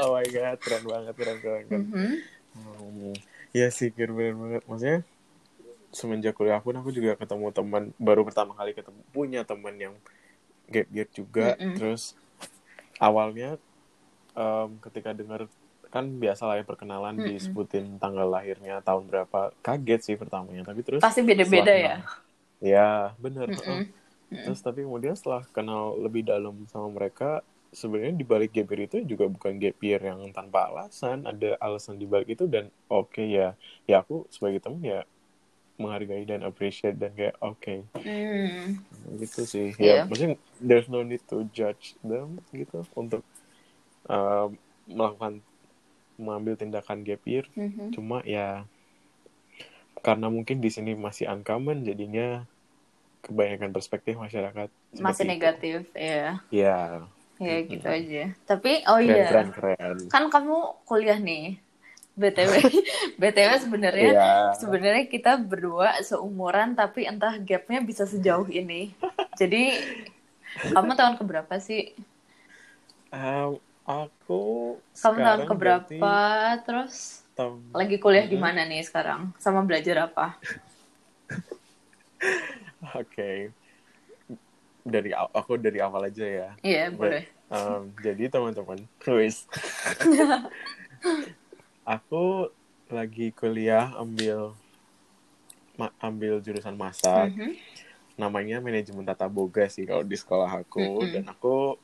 oh 0.00 0.10
my 0.16 0.26
god, 0.28 0.56
keren 0.64 0.84
banget, 0.88 1.14
keren 1.16 1.38
keren. 1.44 1.62
keren. 1.68 1.84
Mhm. 1.84 2.08
Hmm, 2.56 3.14
ya 3.52 3.68
sih, 3.68 3.92
keren 3.92 4.16
banget. 4.16 4.64
Maksudnya 4.64 5.04
semenjak 5.92 6.32
kuliah 6.38 6.62
pun 6.62 6.76
aku 6.78 6.94
juga 6.94 7.18
ketemu 7.18 7.50
teman 7.50 7.82
baru 7.98 8.22
pertama 8.22 8.54
kali 8.54 8.72
ketemu 8.72 9.02
punya 9.10 9.42
teman 9.42 9.74
yang 9.74 9.94
gap 10.72 10.88
year 10.94 11.08
juga. 11.12 11.58
Mm-mm. 11.60 11.74
Terus 11.76 12.02
awalnya 13.00 13.58
em, 14.36 14.68
ketika 14.84 15.10
dengar 15.16 15.46
kan 15.94 16.06
biasa 16.22 16.42
lah 16.46 16.56
ya 16.60 16.64
perkenalan 16.66 17.16
Mm-mm. 17.18 17.28
disebutin 17.34 17.98
tanggal 18.02 18.28
lahirnya 18.30 18.78
tahun 18.86 19.10
berapa 19.10 19.40
kaget 19.66 20.00
sih 20.06 20.16
pertamanya 20.20 20.62
tapi 20.62 20.80
terus 20.86 21.02
Pasti 21.02 21.20
beda-beda 21.26 21.72
ya. 21.74 21.94
ya 22.62 23.16
bener 23.18 23.48
Mm-mm. 23.50 23.82
Heeh. 24.30 24.46
terus 24.46 24.60
tapi 24.62 24.86
kemudian 24.86 25.14
setelah 25.18 25.42
kenal 25.50 25.98
lebih 25.98 26.22
dalam 26.24 26.54
sama 26.70 26.88
mereka 26.94 27.42
sebenarnya 27.74 28.14
di 28.14 28.26
balik 28.26 28.50
gap 28.54 28.68
year 28.70 28.82
itu 28.86 28.96
juga 29.06 29.24
bukan 29.30 29.52
gap 29.62 29.76
year 29.82 30.00
yang 30.02 30.20
tanpa 30.34 30.70
alasan 30.70 31.26
ada 31.26 31.58
alasan 31.62 31.98
di 31.98 32.06
balik 32.06 32.34
itu 32.38 32.46
dan 32.46 32.70
oke 32.90 33.22
ya 33.22 33.54
ya 33.90 34.02
aku 34.02 34.26
sebagai 34.30 34.62
temen 34.62 34.82
ya 34.82 35.00
menghargai 35.80 36.28
dan 36.28 36.44
appreciate 36.44 37.00
dan 37.00 37.16
kayak 37.16 37.36
oke 37.40 37.88
Hmm. 38.04 38.84
gitu 39.16 39.48
sih 39.48 39.72
Iya. 39.80 40.04
ya 40.04 40.08
maksudnya 40.08 40.36
there's 40.60 40.86
no 40.92 41.00
need 41.00 41.24
to 41.24 41.48
judge 41.50 41.96
them 42.04 42.44
gitu 42.52 42.84
untuk 42.92 43.24
uh, 44.12 44.52
melakukan 44.84 45.40
mengambil 46.20 46.54
tindakan 46.60 47.00
gap 47.00 47.24
year 47.24 47.48
Mhm. 47.56 47.96
cuma 47.96 48.20
ya 48.28 48.68
karena 50.00 50.28
mungkin 50.32 50.60
di 50.60 50.68
sini 50.72 50.92
masih 50.96 51.28
uncommon 51.28 51.84
jadinya 51.84 52.44
kebanyakan 53.20 53.72
perspektif 53.72 54.16
masyarakat 54.16 54.68
Masih 54.96 55.24
itu. 55.28 55.32
negatif, 55.32 55.80
ya. 55.92 56.40
ya 56.48 57.04
Ya 57.40 57.56
Mhm. 57.64 57.72
gitu 57.72 57.86
aja. 57.88 58.24
Tapi 58.44 58.84
oh 58.84 59.00
keren 59.00 59.16
iya, 59.16 59.24
keren 59.28 59.48
keren 59.52 59.96
kan 60.12 60.28
kamu 60.28 60.56
kuliah 60.84 61.16
nih. 61.16 61.56
BTW, 62.20 62.52
BTW 63.20 63.50
sebenarnya 63.56 64.10
Iya. 64.12 64.52
sebenarnya 64.60 65.04
kita 65.08 65.40
berdua 65.40 65.96
seumuran 66.04 66.76
tapi 66.76 67.08
entah 67.08 67.32
gapnya 67.40 67.80
bisa 67.80 68.04
sejauh 68.04 68.44
ini. 68.52 68.92
Jadi 69.40 69.80
kamu 70.76 70.92
tahun 70.92 71.16
keberapa 71.16 71.56
sih? 71.56 71.96
Um, 73.10 73.58
aku 73.82 74.76
Kamu 74.94 75.16
tahun 75.16 75.40
sekarang 75.40 75.48
keberapa? 75.48 75.88
berarti 75.88 76.60
Terus 76.68 76.94
tahun 77.32 77.58
lagi 77.72 77.96
kuliah 77.96 78.28
di 78.28 78.36
mana 78.36 78.68
nih 78.68 78.84
sekarang? 78.84 79.32
Sama 79.40 79.64
belajar 79.64 80.12
apa? 80.12 80.36
Oke. 83.00 83.52
Dari 84.80 85.12
aw- 85.12 85.32
aku 85.32 85.60
dari 85.60 85.80
awal 85.80 86.08
aja 86.08 86.24
ya. 86.24 86.48
Iya, 86.60 86.84
Ba- 86.92 86.96
boleh. 87.00 87.24
Um, 87.50 87.90
jadi 87.98 88.30
teman-teman, 88.30 88.86
wis. 89.18 89.42
aku 91.90 92.46
lagi 92.86 93.34
kuliah 93.34 93.90
ambil 93.98 94.54
ma- 95.74 95.94
ambil 95.98 96.38
jurusan 96.38 96.78
masak. 96.78 97.34
Mhm. 97.34 97.58
Namanya 98.14 98.62
manajemen 98.62 99.02
tata 99.02 99.26
boga 99.26 99.66
sih 99.66 99.82
kalau 99.88 100.06
di 100.06 100.14
sekolah 100.14 100.62
aku 100.62 101.02
Mm-mm. 101.02 101.12
dan 101.18 101.24
aku 101.26 101.74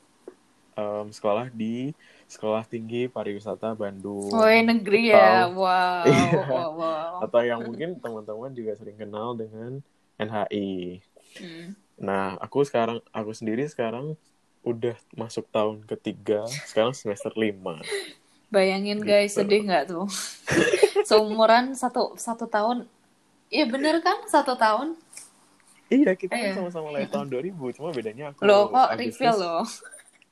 um, 0.77 1.07
sekolah 1.11 1.49
di 1.51 1.91
Sekolah 2.27 2.63
Tinggi 2.67 3.07
Pariwisata 3.07 3.71
Bandung. 3.73 4.35
Woi 4.35 4.59
negeri 4.61 5.15
ya, 5.15 5.47
Atau- 5.47 5.63
wow, 5.63 6.03
Iya. 6.11 6.43
wow, 6.43 6.71
wow. 6.75 7.13
Atau 7.23 7.41
yang 7.41 7.63
mungkin 7.63 7.95
teman-teman 8.03 8.51
juga 8.51 8.75
sering 8.75 8.99
kenal 8.99 9.33
dengan 9.33 9.79
NHI. 10.19 10.99
Hmm. 11.39 11.71
Nah, 11.97 12.35
aku 12.37 12.61
sekarang, 12.67 12.99
aku 13.09 13.31
sendiri 13.33 13.63
sekarang 13.65 14.13
udah 14.61 14.93
masuk 15.15 15.47
tahun 15.49 15.81
ketiga, 15.87 16.43
sekarang 16.67 16.93
semester 16.93 17.31
lima. 17.33 17.79
Bayangin 18.47 18.99
Gitu. 18.99 19.07
guys, 19.07 19.31
sedih 19.33 19.61
nggak 19.61 19.83
tuh? 19.87 20.07
Seumuran 21.07 21.75
satu 21.75 22.15
satu 22.15 22.47
tahun. 22.47 22.87
Iya 23.47 23.67
bener 23.67 23.99
kan 23.99 24.23
satu 24.25 24.55
tahun? 24.55 24.95
Iya, 25.87 26.15
kita 26.15 26.31
kan 26.31 26.43
Iya. 26.43 26.53
sama-sama 26.53 26.91
lahir 26.91 27.07
tahun 27.07 27.27
2000, 27.27 27.71
cuma 27.71 27.91
bedanya 27.91 28.31
aku 28.31 28.43
Loh 28.43 28.67
kok 28.67 28.91
Agustus. 28.91 28.99
refill 29.15 29.35
loh? 29.37 29.63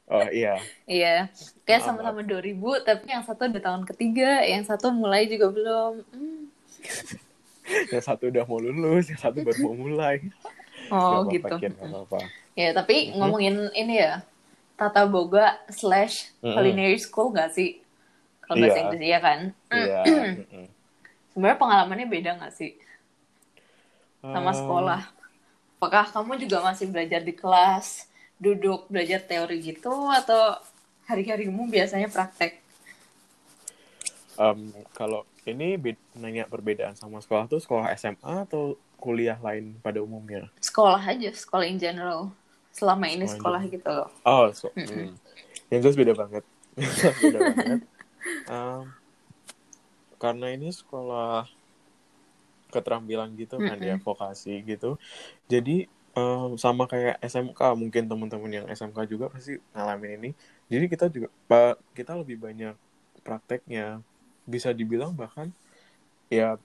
Oh 0.06 0.28
iya, 0.30 0.60
Iya, 0.86 1.32
kayak 1.64 1.82
sama-sama 1.82 2.22
2000, 2.22 2.54
tapi 2.80 3.08
yang 3.08 3.24
satu 3.24 3.48
udah 3.48 3.64
tahun 3.64 3.84
ketiga, 3.86 4.44
yang 4.44 4.62
satu 4.62 4.92
mulai 4.92 5.26
juga 5.26 5.48
belum. 5.50 5.94
Hmm. 6.06 6.44
yang 7.92 8.04
satu 8.04 8.28
udah 8.28 8.44
mau 8.44 8.60
lulus, 8.60 9.08
yang 9.08 9.18
satu 9.18 9.42
baru 9.42 9.60
mau 9.66 9.76
mulai. 9.76 10.22
Oh 10.88 11.24
Gak 11.24 11.42
gitu. 11.42 11.56
gak 11.58 11.72
apa-apa. 11.82 12.20
Ya 12.54 12.70
tapi 12.72 13.10
Mhm. 13.10 13.12
ngomongin 13.18 13.56
ini 13.74 13.96
ya, 13.98 14.22
tata 14.76 15.04
boga 15.04 15.56
slash 15.68 16.30
Mhm. 16.40 16.52
culinary 16.54 17.00
school 17.00 17.32
nggak 17.32 17.50
sih? 17.50 17.80
Kalau 18.46 18.58
bahasa 18.62 18.78
Iya. 18.78 18.84
Inggris 18.86 19.02
iya 19.02 19.20
kan? 19.20 19.40
Iya. 19.74 20.02
mm-mm. 20.42 20.66
Sebenarnya 21.34 21.60
pengalamannya 21.60 22.08
beda 22.08 22.32
nggak 22.40 22.54
sih 22.56 22.72
sama 24.22 24.52
Um, 24.52 24.58
sekolah? 24.58 25.02
Apakah 25.78 26.06
kamu 26.10 26.42
juga 26.42 26.64
masih 26.66 26.90
belajar 26.90 27.22
di 27.22 27.34
kelas, 27.36 28.10
duduk 28.42 28.90
belajar 28.90 29.22
teori 29.22 29.62
gitu, 29.62 29.92
atau 30.10 30.58
hari-harimu 31.06 31.70
biasanya 31.70 32.10
praktek? 32.10 32.64
um, 34.36 34.72
kalau 34.92 35.24
ini 35.46 35.78
nanya 36.18 36.50
perbedaan 36.50 36.98
sama 36.98 37.22
sekolah 37.22 37.46
tuh 37.48 37.62
sekolah 37.62 37.94
SMA 37.96 38.50
atau 38.50 38.76
kuliah 38.98 39.38
lain 39.40 39.78
pada 39.80 40.02
umumnya? 40.02 40.50
Sekolah 40.60 41.00
aja, 41.00 41.30
sekolah 41.32 41.66
in 41.70 41.78
general. 41.78 42.34
Selama 42.76 43.08
ini 43.08 43.24
Sekolah 43.30 43.62
sekolah 43.62 43.62
gitu 43.72 43.90
loh. 43.92 44.10
Oh, 44.28 44.52
so, 44.52 44.68
Mm-mm. 44.76 44.90
hmm. 44.90 45.12
yang 45.72 45.80
jelas 45.86 45.96
beda 45.96 46.14
banget. 46.18 46.44
beda 47.24 47.40
banget. 47.40 47.80
Um, 48.50 48.94
karena 50.22 50.48
ini 50.56 50.70
sekolah 50.72 51.48
keterampilan 52.74 53.30
gitu 53.40 53.64
kan 53.64 53.80
ya, 53.80 53.96
Mm-mm. 53.96 54.04
vokasi 54.04 54.60
gitu. 54.68 55.00
Jadi 55.48 55.88
um, 56.18 56.58
sama 56.60 56.84
kayak 56.92 57.22
SMK, 57.24 57.62
mungkin 57.78 58.04
teman-teman 58.12 58.52
yang 58.52 58.66
SMK 58.68 59.00
juga 59.08 59.26
pasti 59.34 59.58
ngalamin 59.76 60.12
ini. 60.20 60.30
Jadi 60.72 60.86
kita 60.92 61.06
juga 61.14 61.30
kita 61.98 62.14
lebih 62.20 62.38
banyak 62.42 62.76
prakteknya. 63.26 64.02
Bisa 64.46 64.70
dibilang 64.76 65.14
bahkan 65.18 65.50
ya 66.32 66.58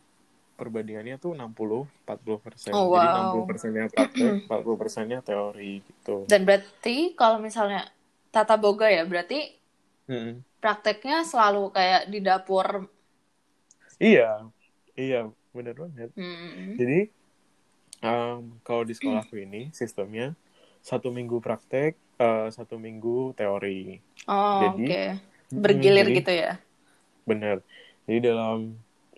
perbandingannya 0.58 1.16
tuh 1.22 1.32
60 1.38 1.88
40 2.04 2.40
persen. 2.44 2.76
Oh, 2.76 2.86
Jadi 2.92 3.06
wow. 3.06 3.10
60 3.12 3.44
persennya 3.48 3.86
praktek, 3.92 4.32
40 4.46 4.76
persennya 4.80 5.18
teori 5.24 5.82
gitu. 5.84 6.28
Dan 6.30 6.40
berarti 6.48 6.96
kalau 7.20 7.38
misalnya 7.46 7.80
tata 8.34 8.54
boga 8.64 8.86
ya, 8.96 9.02
berarti 9.10 9.38
Mm-mm. 10.08 10.44
Prakteknya 10.62 11.16
selalu 11.30 11.62
kayak 11.76 12.02
di 12.12 12.18
dapur. 12.26 12.68
Iya, 14.00 14.22
iya, 15.00 15.16
bener 15.56 15.74
banget. 15.82 16.10
Hmm. 16.16 16.76
Jadi, 16.78 16.98
um, 18.04 18.60
kalau 18.66 18.82
di 18.88 18.94
sekolahku 18.96 19.34
ini 19.40 19.72
sistemnya 19.76 20.36
satu 20.80 21.08
minggu 21.12 21.36
praktek, 21.44 21.92
eh, 22.20 22.48
satu 22.56 22.76
minggu 22.80 23.36
teori. 23.36 24.00
Oh, 24.28 24.60
Jadi, 24.62 24.86
oke. 24.86 25.02
Mm, 25.50 25.60
Bergilir 25.62 26.06
jadi 26.06 26.16
gitu 26.16 26.32
ya. 26.32 26.52
bener. 27.28 27.62
Jadi 28.08 28.18
dalam 28.32 28.58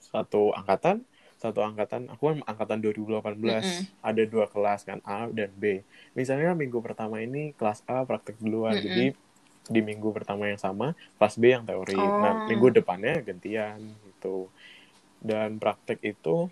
satu 0.03 0.53
angkatan, 0.53 1.03
satu 1.41 1.61
angkatan, 1.65 2.07
aku 2.13 2.23
kan 2.35 2.39
angkatan 2.47 2.79
2018, 2.85 3.67
Mm-mm. 3.67 3.87
ada 4.03 4.23
dua 4.27 4.47
kelas 4.51 4.87
kan, 4.87 4.99
A 5.07 5.27
dan 5.33 5.51
B. 5.59 5.83
Misalnya 6.19 6.55
minggu 6.55 6.79
pertama 6.83 7.19
ini 7.23 7.55
kelas 7.59 7.83
A 7.91 8.05
praktek 8.07 8.39
duluan, 8.43 8.79
Mm-mm. 8.79 8.87
jadi 8.87 9.15
di 9.71 9.79
minggu 9.79 10.11
pertama 10.11 10.51
yang 10.51 10.59
sama, 10.59 10.95
kelas 11.19 11.37
B 11.39 11.55
yang 11.55 11.63
teori. 11.63 11.95
Nah, 11.95 12.45
Oh. 12.45 12.47
minggu 12.51 12.75
depannya 12.75 13.23
gantian 13.23 13.79
gitu. 14.11 14.51
Dan 15.23 15.63
praktek 15.63 16.03
itu 16.03 16.51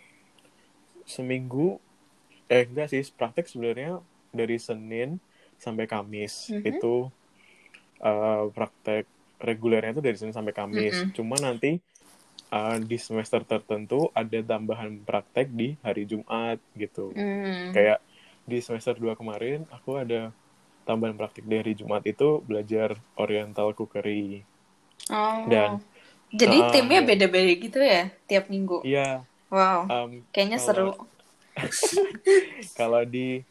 seminggu, 1.02 1.82
eh 2.46 2.62
enggak 2.66 2.94
sih, 2.94 3.02
praktek 3.10 3.50
sebenarnya 3.50 3.98
dari 4.30 4.56
Senin 4.62 5.18
sampai 5.58 5.90
Kamis. 5.90 6.54
Mhm. 6.54 6.62
Itu 6.66 7.10
eh, 8.00 8.44
praktek 8.54 9.04
regulernya 9.40 9.92
itu 9.96 10.02
dari 10.04 10.16
Senin 10.16 10.36
sampai 10.36 10.54
Kamis. 10.54 10.96
Mm-mm. 11.04 11.12
Cuma 11.12 11.36
nanti 11.36 11.82
eh, 12.50 12.78
di 12.80 12.96
semester 12.96 13.42
tertentu 13.42 14.08
ada 14.14 14.38
tambahan 14.40 15.02
praktek 15.02 15.50
di 15.50 15.74
hari 15.82 16.06
Jumat 16.06 16.62
gitu. 16.78 17.12
Hmm. 17.12 17.74
Kayak 17.74 18.00
di 18.46 18.58
semester 18.64 18.96
2 18.96 19.14
kemarin 19.14 19.68
aku 19.70 20.00
ada 20.00 20.32
tambahan 20.90 21.14
praktik 21.14 21.46
di 21.46 21.54
hari 21.54 21.72
Jumat 21.72 22.02
itu 22.02 22.42
belajar 22.42 22.98
Oriental 23.14 23.70
Cookery. 23.72 24.42
Oh. 25.06 25.46
Dan- 25.46 25.78
Jadi 26.30 26.58
Ah, 26.58 26.70
timnya 26.70 27.02
beda-beda 27.02 27.52
gitu 27.52 27.78
ya 27.78 28.10
tiap 28.24 28.46
minggu. 28.46 28.82
Iya, 28.82 29.26
Wow. 29.50 29.86
em, 29.86 30.10
Kayaknya 30.30 30.58
kalau- 30.58 30.66
seru. 30.66 30.90
kalau 32.78 33.02
di 33.02 33.42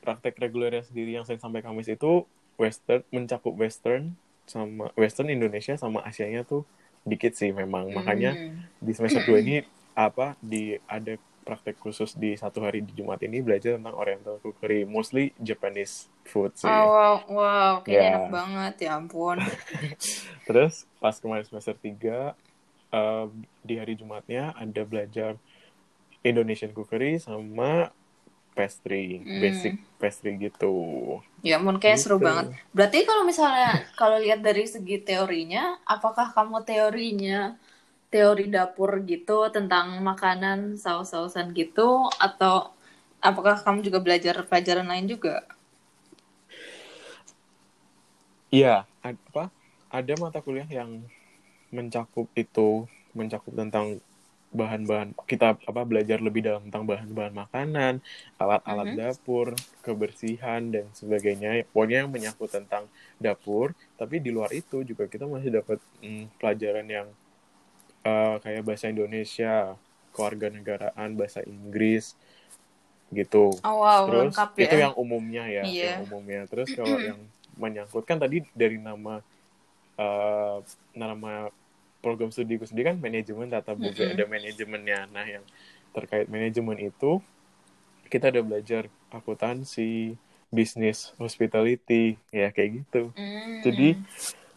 praktek 0.00 0.38
regulernya 0.38 0.84
sendiri 0.84 1.16
yang 1.16 1.24
Senin 1.24 1.36
sampai 1.38 1.60
Kamis 1.60 1.84
itu 1.86 2.24
Western 2.56 3.04
mencakup 3.10 3.52
Western 3.52 4.16
sama 4.44 4.88
Western 4.94 5.28
Indonesia 5.28 5.76
sama 5.76 6.00
Asianya 6.00 6.42
tuh 6.42 6.64
dikit 7.04 7.36
sih 7.36 7.52
memang. 7.52 7.92
Makanya 7.92 8.32
Hmm. 8.32 8.64
di 8.80 8.92
semester 8.92 9.20
2 9.22 9.38
ini 9.38 9.56
apa 9.92 10.32
di 10.40 10.80
ada 10.84 11.12
praktek 11.48 11.80
khusus 11.80 12.12
di 12.12 12.36
satu 12.36 12.60
hari 12.60 12.84
di 12.84 12.92
Jumat 12.92 13.24
ini 13.24 13.40
belajar 13.40 13.80
tentang 13.80 13.96
Oriental 13.96 14.36
Cookery, 14.44 14.84
mostly 14.84 15.32
Japanese 15.40 16.12
food 16.28 16.52
sih. 16.52 16.68
Oh, 16.68 16.92
wow, 16.92 17.16
wow, 17.32 17.72
kayaknya 17.80 18.04
Ya. 18.04 18.10
enak 18.20 18.24
banget 18.28 18.74
ya 18.84 18.90
ampun. 19.00 19.36
Terus 20.46 20.84
pas 21.00 21.16
kemarin 21.16 21.48
semester 21.48 21.72
3 21.80 22.36
em, 22.92 23.28
di 23.64 23.74
hari 23.80 23.96
Jumatnya 23.96 24.52
ada 24.52 24.82
belajar 24.84 25.32
Indonesian 26.20 26.72
Cookery 26.76 27.16
sama 27.22 27.88
pastry, 28.52 29.22
Hmm. 29.24 29.38
basic 29.40 29.74
pastry 30.02 30.36
gitu. 30.36 30.74
Ya 31.46 31.56
ampun, 31.62 31.78
kayak 31.78 32.02
seru 32.02 32.18
Gitu. 32.18 32.26
banget. 32.26 32.50
Berarti 32.74 32.98
kalau 33.06 33.22
misalnya 33.22 33.86
kalau 33.94 34.18
lihat 34.18 34.42
dari 34.42 34.66
segi 34.66 34.98
teorinya, 34.98 35.78
apakah 35.86 36.34
kamu 36.34 36.66
teorinya 36.66 37.54
teori 38.14 38.44
dapur 38.56 38.90
gitu 39.12 39.38
tentang 39.56 39.86
makanan, 40.10 40.58
saus-sausan 40.84 41.46
gitu 41.60 41.88
atau 42.26 42.54
apakah 43.28 43.56
kamu 43.64 43.78
juga 43.86 43.98
belajar 44.06 44.34
pelajaran 44.48 44.86
lain 44.92 45.06
juga? 45.14 45.34
Iya, 48.54 48.74
apa? 49.08 49.42
Ada 49.98 50.12
mata 50.22 50.38
kuliah 50.44 50.68
yang 50.78 50.90
mencakup 51.76 52.28
itu, 52.44 52.70
mencakup 53.18 53.52
tentang 53.62 53.86
bahan-bahan 54.60 55.10
kita 55.30 55.46
apa 55.70 55.82
belajar 55.90 56.18
lebih 56.26 56.42
dalam 56.48 56.62
tentang 56.68 56.84
bahan-bahan 56.90 57.34
makanan, 57.42 57.94
alat-alat 58.42 58.88
Mhm. 58.88 58.98
dapur, 59.00 59.48
kebersihan 59.86 60.62
dan 60.74 60.86
sebagainya. 61.00 61.50
Pokoknya 61.72 61.96
yang 62.04 62.12
menyangkut 62.14 62.50
tentang 62.58 62.84
dapur. 63.24 63.66
Tapi 64.00 64.16
di 64.24 64.30
luar 64.36 64.50
itu 64.56 64.76
juga 64.90 65.04
kita 65.12 65.24
masih 65.34 65.50
dapat 65.58 65.78
mm, 66.04 66.24
pelajaran 66.40 66.86
yang 66.96 67.08
eh, 68.02 68.36
kayak 68.38 68.62
bahasa 68.62 68.86
Indonesia, 68.88 69.74
kewarganegaraan, 70.12 71.14
bahasa 71.14 71.40
Inggris, 71.42 72.14
gitu. 73.08 73.56
Oh 73.64 73.76
wow, 73.80 74.04
Terus 74.06 74.22
lengkap 74.34 74.50
ya. 74.54 74.62
itu 74.64 74.76
yang 74.78 74.94
umumnya 74.94 75.44
ya, 75.46 75.62
Iya. 75.64 75.84
yang 75.96 76.00
umumnya. 76.06 76.40
Terus 76.46 76.68
kalau 76.72 76.98
yang 76.98 77.18
menyangkut 77.56 78.04
kan 78.04 78.18
tadi 78.18 78.44
dari 78.52 78.76
nama 78.78 79.18
eh, 79.94 80.56
nama 80.94 81.50
program 81.98 82.30
studiku 82.30 82.62
sendiri 82.62 82.94
kan 82.94 82.98
manajemen 83.02 83.50
tata 83.50 83.74
boga 83.74 83.98
Mm-mm. 83.98 84.14
ada 84.14 84.24
manajemennya. 84.24 85.00
Nah 85.10 85.26
yang 85.26 85.42
terkait 85.90 86.30
manajemen 86.30 86.78
itu 86.78 87.18
kita 88.06 88.30
udah 88.30 88.44
belajar 88.46 88.86
akuntansi, 89.10 90.14
bisnis, 90.48 91.10
hospitality, 91.18 92.14
ya 92.30 92.54
kayak 92.54 92.84
gitu. 92.86 93.10
Hmm. 93.12 93.60
Jadi 93.60 93.98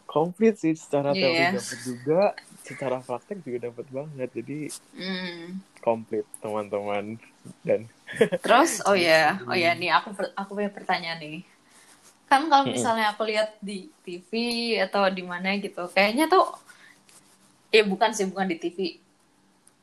komplit 0.06 0.56
sih 0.56 0.72
secara 0.72 1.10
teori 1.10 1.34
Iya. 1.34 1.58
dapat 1.58 1.78
juga, 1.82 2.22
secara 2.68 2.96
praktek 3.06 3.38
juga 3.46 3.58
dapat 3.70 3.86
banget. 3.96 4.28
Jadi 4.38 4.56
Hmm. 4.96 5.60
komplit 5.84 6.24
teman-teman 6.42 7.18
dan 7.66 7.80
Terus, 8.42 8.82
oh 8.88 8.96
ya, 8.98 9.38
oh 9.50 9.54
ya, 9.54 9.70
nih 9.80 9.90
aku 9.96 10.08
aku 10.40 10.50
punya 10.58 10.70
pertanyaan 10.76 11.18
nih. 11.22 11.36
Kan 12.30 12.42
kalau 12.50 12.66
Mm-mm. 12.66 12.72
misalnya 12.76 13.06
aku 13.12 13.22
lihat 13.30 13.48
di 13.68 13.78
TV 14.04 14.32
atau 14.86 15.02
di 15.18 15.22
mana 15.32 15.48
gitu, 15.64 15.82
kayaknya 15.94 16.24
tuh, 16.34 16.44
ya 17.72 17.82
bukan 17.86 18.10
sih, 18.16 18.26
bukan 18.30 18.46
di 18.52 18.56
TV. 18.62 18.78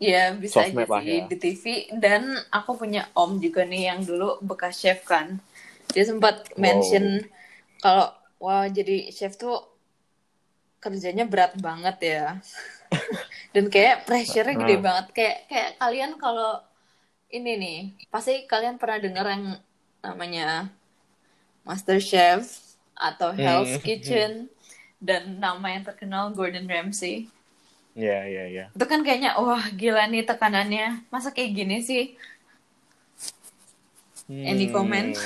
Ya 0.01 0.33
bisa 0.35 0.59
aja 0.67 0.83
Sosmed 0.83 0.89
sih 0.93 1.03
ya. 1.11 1.23
di 1.29 1.35
TV. 1.43 1.65
Dan 2.03 2.23
aku 2.51 2.71
punya 2.81 3.07
om 3.17 3.39
juga 3.43 3.63
nih 3.67 3.83
yang 3.93 4.01
dulu 4.09 4.39
bekas 4.43 4.75
chef 4.81 4.99
kan. 5.07 5.39
Dia 5.93 6.05
sempat 6.07 6.35
Wow. 6.57 6.59
mention 6.59 7.25
kalau 7.83 8.07
wah 8.43 8.65
jadi 8.69 9.11
chef 9.13 9.35
tuh 9.39 9.55
kerjanya 10.79 11.27
berat 11.27 11.53
banget 11.59 11.97
ya. 12.01 12.25
Dan 13.53 13.69
kayak 13.69 14.07
pressure-nya 14.07 14.55
gede 14.57 14.75
Nah. 14.79 14.81
banget. 14.81 15.05
Kayak 15.15 15.37
kayak 15.47 15.69
kalian 15.77 16.11
kalau 16.17 16.63
ini 17.29 17.51
nih, 17.59 17.79
pasti 18.09 18.49
kalian 18.49 18.81
pernah 18.81 18.97
dengar 18.97 19.25
yang 19.29 19.45
namanya 20.01 20.73
Master 21.67 22.01
Chef 22.01 22.41
atau 22.97 23.29
Hell's 23.31 23.77
Hmm. 23.77 23.83
Kitchen 23.85 24.31
dan 24.99 25.39
nama 25.39 25.71
yang 25.71 25.85
terkenal 25.85 26.33
Gordon 26.33 26.67
Ramsay. 26.67 27.29
ya 27.93 28.23
ya 28.25 28.47
ya. 28.47 28.65
Itu 28.71 28.85
kan 28.87 29.03
kayaknya 29.03 29.35
wah 29.35 29.67
gila 29.75 30.07
nih 30.07 30.23
tekanannya. 30.23 31.03
Masa 31.11 31.35
kayak 31.35 31.51
gini 31.51 31.83
sih? 31.83 32.15
Any 34.29 34.69
comment? 34.69 35.17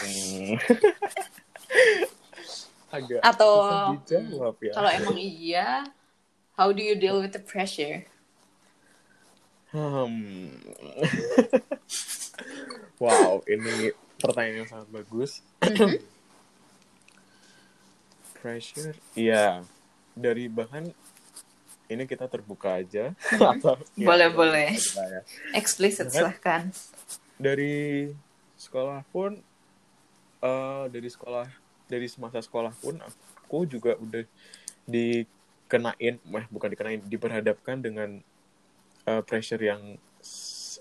Agak 2.93 3.25
Atau 3.25 3.51
dijawab 3.97 4.53
ya. 4.61 4.73
kalau 4.77 4.89
emang 4.93 5.17
iya, 5.17 5.81
how 6.53 6.69
do 6.69 6.77
you 6.77 6.93
deal 6.93 7.17
with 7.17 7.33
the 7.33 7.41
pressure? 7.41 8.05
Hmm. 9.73 10.53
wow, 13.01 13.41
ini 13.49 13.89
pertanyaan 14.21 14.61
yang 14.61 14.69
sangat 14.69 14.89
bagus. 14.93 15.41
Pressure, 18.37 18.93
iya. 19.15 19.65
Dari 20.13 20.45
bahan 20.45 20.93
ini 21.89 22.03
kita 22.05 22.29
terbuka 22.29 22.77
aja 22.77 23.17
atau 23.57 23.73
ya, 23.97 24.05
Boleh, 24.05 24.29
ya, 24.29 24.35
boleh. 24.35 24.69
terbuka 24.69 25.05
ya. 25.09 25.21
Explicit 25.57 26.05
Banget. 26.07 26.17
silahkan. 26.21 26.63
Dari 27.41 28.13
sekolah 28.53 29.01
pun 29.09 29.41
eh 30.43 30.83
dari 30.91 31.09
sekolah 31.09 31.47
dari 31.93 32.09
semasa 32.09 32.41
sekolah 32.41 32.73
pun 32.81 32.97
aku 32.97 33.69
juga 33.69 33.93
udah 33.95 34.25
dikenain, 34.89 36.15
eh 36.17 36.45
bukan 36.49 36.69
dikenain, 36.73 37.01
diperhadapkan 37.05 37.77
dengan 37.79 38.09
eh, 39.03 39.21
pressure 39.21 39.61
yang 39.61 39.81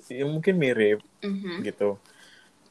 yang 0.09 0.31
mungkin 0.31 0.57
mirip 0.57 1.03
Mhm. 1.21 1.63
gitu 1.63 1.99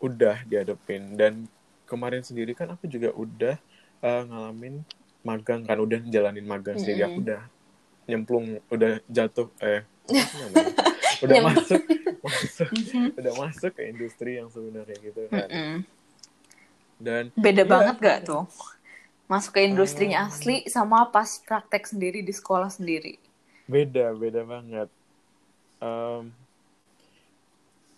udah 0.01 0.41
dihadapin 0.43 1.13
dan 1.13 1.45
kemarin 1.85 2.23
sendiri 2.23 2.55
kan 2.55 2.71
aku 2.71 2.87
juga 2.87 3.11
udah 3.13 3.55
eh, 4.01 4.21
ngalamin 4.25 4.81
magang 5.21 5.61
kan 5.61 5.77
udah 5.77 6.01
jalanin 6.07 6.47
magang 6.47 6.73
sendiri 6.75 7.05
aku 7.05 7.21
Mm-mm. 7.21 7.25
udah 7.29 7.41
nyemplung 8.09 8.45
udah 8.67 8.97
jatuh 9.05 9.53
eh 9.61 9.85
udah 11.23 11.37
masuk 11.39 11.81
masuk 12.21 12.69
Mhm. 12.71 13.13
udah 13.13 13.33
masuk 13.37 13.71
ke 13.77 13.83
industri 13.87 14.41
yang 14.41 14.49
sebenarnya 14.49 14.97
gitu 14.99 15.21
kan 15.29 15.47
Mm-mm. 15.47 15.77
Dan 17.01 17.33
Beda 17.33 17.63
Iya. 17.63 17.67
banget 17.67 17.95
gak 17.97 18.19
tuh? 18.23 18.43
Masuk 19.25 19.55
ke 19.55 19.61
industrinya 19.63 20.21
Hmm. 20.21 20.29
asli 20.29 20.67
sama 20.67 21.07
pas 21.07 21.39
praktek 21.41 21.87
sendiri 21.87 22.21
di 22.21 22.31
sekolah 22.31 22.69
sendiri. 22.69 23.17
beda 23.65 24.11
beda 24.13 24.43
banget 24.43 24.89
Em, 25.79 26.29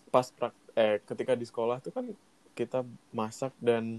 pas 0.08 0.26
prak 0.30 0.54
eh 0.72 1.02
ketika 1.02 1.34
di 1.34 1.42
sekolah 1.42 1.78
tuh 1.78 1.90
kan 1.90 2.06
kita 2.54 2.80
masak 3.10 3.50
dan 3.58 3.98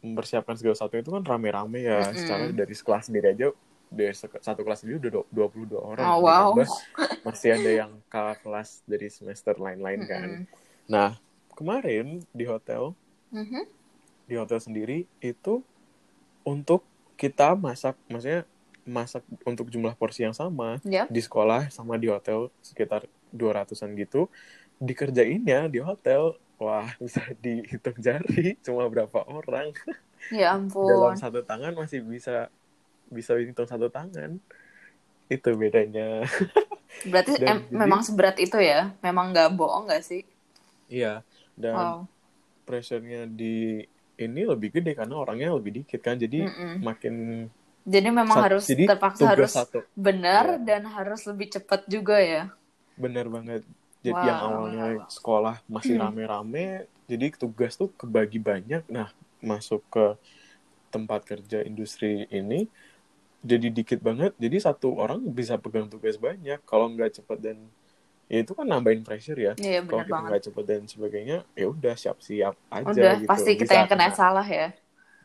mempersiapkan 0.00 0.56
segala 0.56 0.74
sesuatu 0.74 0.96
itu 0.96 1.10
kan 1.10 1.20
rame-rame 1.22 1.80
ya 1.80 2.00
Mm-mm. 2.02 2.16
secara 2.16 2.44
dari 2.50 2.74
kelas 2.74 3.04
sendiri 3.06 3.26
aja 3.30 3.46
dari 3.86 4.12
satu 4.16 4.60
kelas 4.60 4.80
sendiri 4.80 4.96
udah 4.98 5.12
do- 5.12 5.28
22 5.30 5.76
orang 5.76 6.06
Oh, 6.08 6.24
wow. 6.24 6.48
masih 7.26 7.52
ada 7.52 7.70
yang 7.76 7.92
kakak 8.08 8.40
kelas 8.40 8.68
dari 8.84 9.08
semester 9.08 9.54
lain-lain 9.56 10.00
kan 10.04 10.28
Mm-mm. 10.40 10.44
nah 10.86 11.16
kemarin 11.52 12.24
di 12.30 12.44
hotel 12.44 12.96
Mhm. 13.28 13.64
Di 14.24 14.34
hotel 14.34 14.58
sendiri 14.58 15.04
itu 15.20 15.60
untuk 16.42 16.84
kita 17.14 17.54
masak 17.54 17.96
maksudnya 18.06 18.44
masak 18.84 19.24
untuk 19.44 19.72
jumlah 19.72 19.96
porsi 19.96 20.24
yang 20.24 20.36
sama 20.36 20.76
Yap. 20.84 21.08
di 21.08 21.20
sekolah 21.20 21.72
sama 21.72 21.96
di 21.96 22.12
hotel 22.12 22.52
sekitar 22.60 23.08
200-an 23.32 23.96
gitu 23.96 24.28
dikerjainnya 24.76 25.68
di 25.68 25.80
hotel 25.80 26.36
wah 26.60 26.92
bisa 27.00 27.24
dihitung 27.40 27.96
jari 27.98 28.56
cuma 28.60 28.84
berapa 28.88 29.24
orang 29.24 29.72
Ya 30.32 30.56
dalam 30.56 31.12
ampun. 31.12 31.16
satu 31.16 31.40
tangan 31.44 31.72
masih 31.72 32.00
bisa 32.00 32.48
bisa 33.08 33.36
hitung 33.36 33.68
satu 33.68 33.88
tangan 33.88 34.40
itu 35.28 35.50
bedanya 35.56 36.24
Berarti 37.04 37.36
Dan 37.36 37.58
em- 37.60 37.64
jadi- 37.68 37.74
memang 37.74 38.00
seberat 38.00 38.38
itu 38.38 38.54
ya? 38.56 38.94
Memang 39.02 39.34
nggak 39.34 39.52
bohong 39.58 39.90
nggak 39.90 40.00
sih? 40.00 40.22
iya 40.86 41.20
dan 41.52 41.74
Wow. 41.74 42.08
pressure-nya 42.64 43.26
di 43.26 43.82
ini 44.20 44.40
lebih 44.52 44.68
gede 44.74 44.90
karena 44.98 45.14
orangnya 45.22 45.48
lebih 45.58 45.72
dikit 45.82 46.00
kan 46.06 46.16
jadi 46.18 46.36
Mm-mm. 46.48 46.82
makin 46.82 47.14
Jadi 47.84 48.08
memang 48.08 48.32
sat- 48.34 48.48
harus 48.48 48.64
jadi 48.68 48.84
terpaksa 48.88 49.24
harus 49.32 49.52
satu 49.52 49.80
benar 49.94 50.44
Ya. 50.56 50.58
dan 50.68 50.82
harus 50.88 51.20
lebih 51.28 51.52
cepat 51.54 51.80
juga 51.84 52.16
ya. 52.20 52.42
bener 52.94 53.26
banget 53.26 53.60
jadi 54.04 54.20
Wow. 54.20 54.28
yang 54.30 54.40
awalnya 54.46 54.84
sekolah 55.10 55.56
masih 55.66 55.94
Hmm. 55.96 56.02
rame-rame 56.02 56.86
jadi 57.10 57.26
tugas 57.34 57.72
tuh 57.80 57.90
kebagi 58.00 58.38
banyak 58.38 58.82
nah 58.86 59.08
masuk 59.42 59.82
ke 59.90 60.04
tempat 60.94 61.20
kerja 61.26 61.58
industri 61.66 62.24
ini 62.30 62.68
jadi 63.44 63.68
dikit 63.70 64.00
banget 64.00 64.32
jadi 64.40 64.56
satu 64.62 64.96
orang 64.96 65.20
bisa 65.38 65.58
pegang 65.60 65.88
tugas 65.92 66.16
banyak 66.16 66.58
kalau 66.70 66.86
nggak 66.92 67.20
cepet 67.22 67.38
dan 67.42 67.58
ya 68.32 68.36
itu 68.42 68.52
kan 68.58 68.66
nambahin 68.72 69.02
pressure 69.06 69.38
ya 69.48 69.52
Iya 69.60 69.78
kalau 69.88 70.02
benar 70.06 70.06
kita 70.08 70.20
nggak 70.26 70.42
cepet 70.46 70.64
dan 70.70 70.82
sebagainya 70.94 71.36
ya 71.60 71.64
udah 71.74 71.94
siap-siap 72.02 72.54
aja 72.78 73.02
Udah 73.02 73.12
gitu 73.22 73.28
pasti 73.28 73.50
kita 73.60 73.72
Bisa 73.72 73.76
yang 73.78 73.88
kena 73.90 74.06
salah 74.18 74.46
ya. 74.58 74.64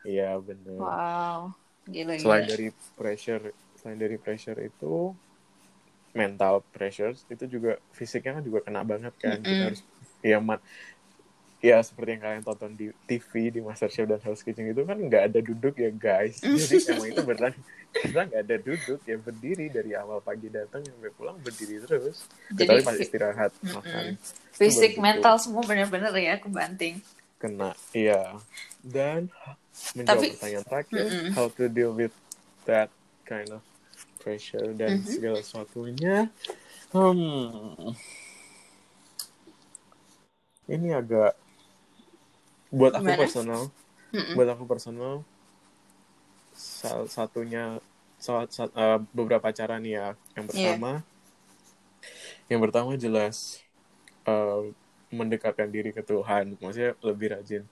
iya 0.08 0.36
bener 0.46 0.82
Wow. 0.82 1.54
Gila 1.92 2.16
selain 2.20 2.44
gila. 2.44 2.46
dari 2.50 2.66
pressure 2.98 3.44
selain 3.78 3.98
dari 4.04 4.16
pressure 4.24 4.58
itu 4.70 4.86
mental 6.20 6.54
pressure 6.74 7.14
itu 7.30 7.44
juga 7.54 7.70
fisiknya 7.94 8.32
kan 8.38 8.44
juga 8.48 8.60
kena 8.66 8.82
banget 8.82 9.14
kan 9.24 9.38
kita 9.46 9.60
Mm-mm. 9.60 9.70
harus 9.70 9.80
ya 10.30 10.38
ya 11.60 11.76
seperti 11.78 12.16
yang 12.16 12.22
kalian 12.22 12.40
tonton 12.42 12.72
di 12.72 12.88
TV 13.04 13.50
di 13.50 13.60
MasterChef 13.60 14.08
dan 14.08 14.18
Hell's 14.18 14.40
Kitchen 14.40 14.64
itu 14.66 14.80
kan 14.80 14.96
nggak 14.96 15.22
ada 15.28 15.40
duduk 15.40 15.76
ya 15.76 15.90
guys 15.90 16.40
jadi 16.60 16.76
emang 16.90 17.08
itu 17.08 17.20
beneran 17.20 17.52
kita 17.92 18.20
nggak 18.24 18.40
ada 18.40 18.56
duduk 18.56 19.00
ya 19.02 19.16
berdiri 19.16 19.68
dari 19.68 19.92
awal 19.92 20.18
pagi 20.18 20.48
datang 20.48 20.80
sampai 20.80 21.12
pulang 21.12 21.36
berdiri 21.36 21.82
terus 21.82 22.24
Jadi 22.48 22.64
kecuali 22.64 22.80
pas 22.80 22.96
istirahat 22.96 23.52
Mm-mm. 23.58 23.74
makan 23.74 24.04
Fisik, 24.50 24.96
mental 24.96 25.36
semua 25.36 25.60
benar-benar 25.62 26.12
ya 26.12 26.36
kebanting. 26.36 27.00
kena 27.36 27.72
iya 27.92 28.36
dan 28.80 29.28
menjawab 29.92 30.16
Tapi- 30.16 30.30
pertanyaan 30.34 30.64
terakhir 30.66 31.04
Mm-mm. 31.06 31.30
how 31.32 31.46
to 31.46 31.64
deal 31.66 31.92
with 31.92 32.12
that 32.64 32.88
kind 33.24 33.48
of 33.48 33.60
pressure 34.18 34.72
dan 34.72 35.00
Mhm. 35.00 35.08
segala 35.08 35.38
sesuatunya 35.38 36.16
hmm 36.90 37.92
ini 40.68 40.88
agak 40.90 41.34
buat 42.78 42.92
aku 42.98 43.10
Gimana? 43.10 43.16
personal 43.20 43.62
Mm-mm. 44.14 44.36
buat 44.36 44.48
aku 44.54 44.64
personal 44.72 45.14
salah 46.80 47.08
satunya 47.16 47.62
salah, 48.24 48.44
sat- 48.56 48.74
eh, 48.82 48.98
beberapa 49.16 49.48
cara 49.58 49.74
nih 49.82 49.92
ya. 49.98 50.06
Yang 50.36 50.46
pertama, 50.54 50.90
yang 52.50 52.60
pertama 52.64 52.92
jelas 52.98 53.60
eh, 54.28 54.60
mendekatkan 55.12 55.68
diri 55.74 55.90
ke 55.96 56.02
Tuhan. 56.04 56.58
Maksudnya 56.62 56.92
lebih 57.04 57.28
rajin. 57.36 57.62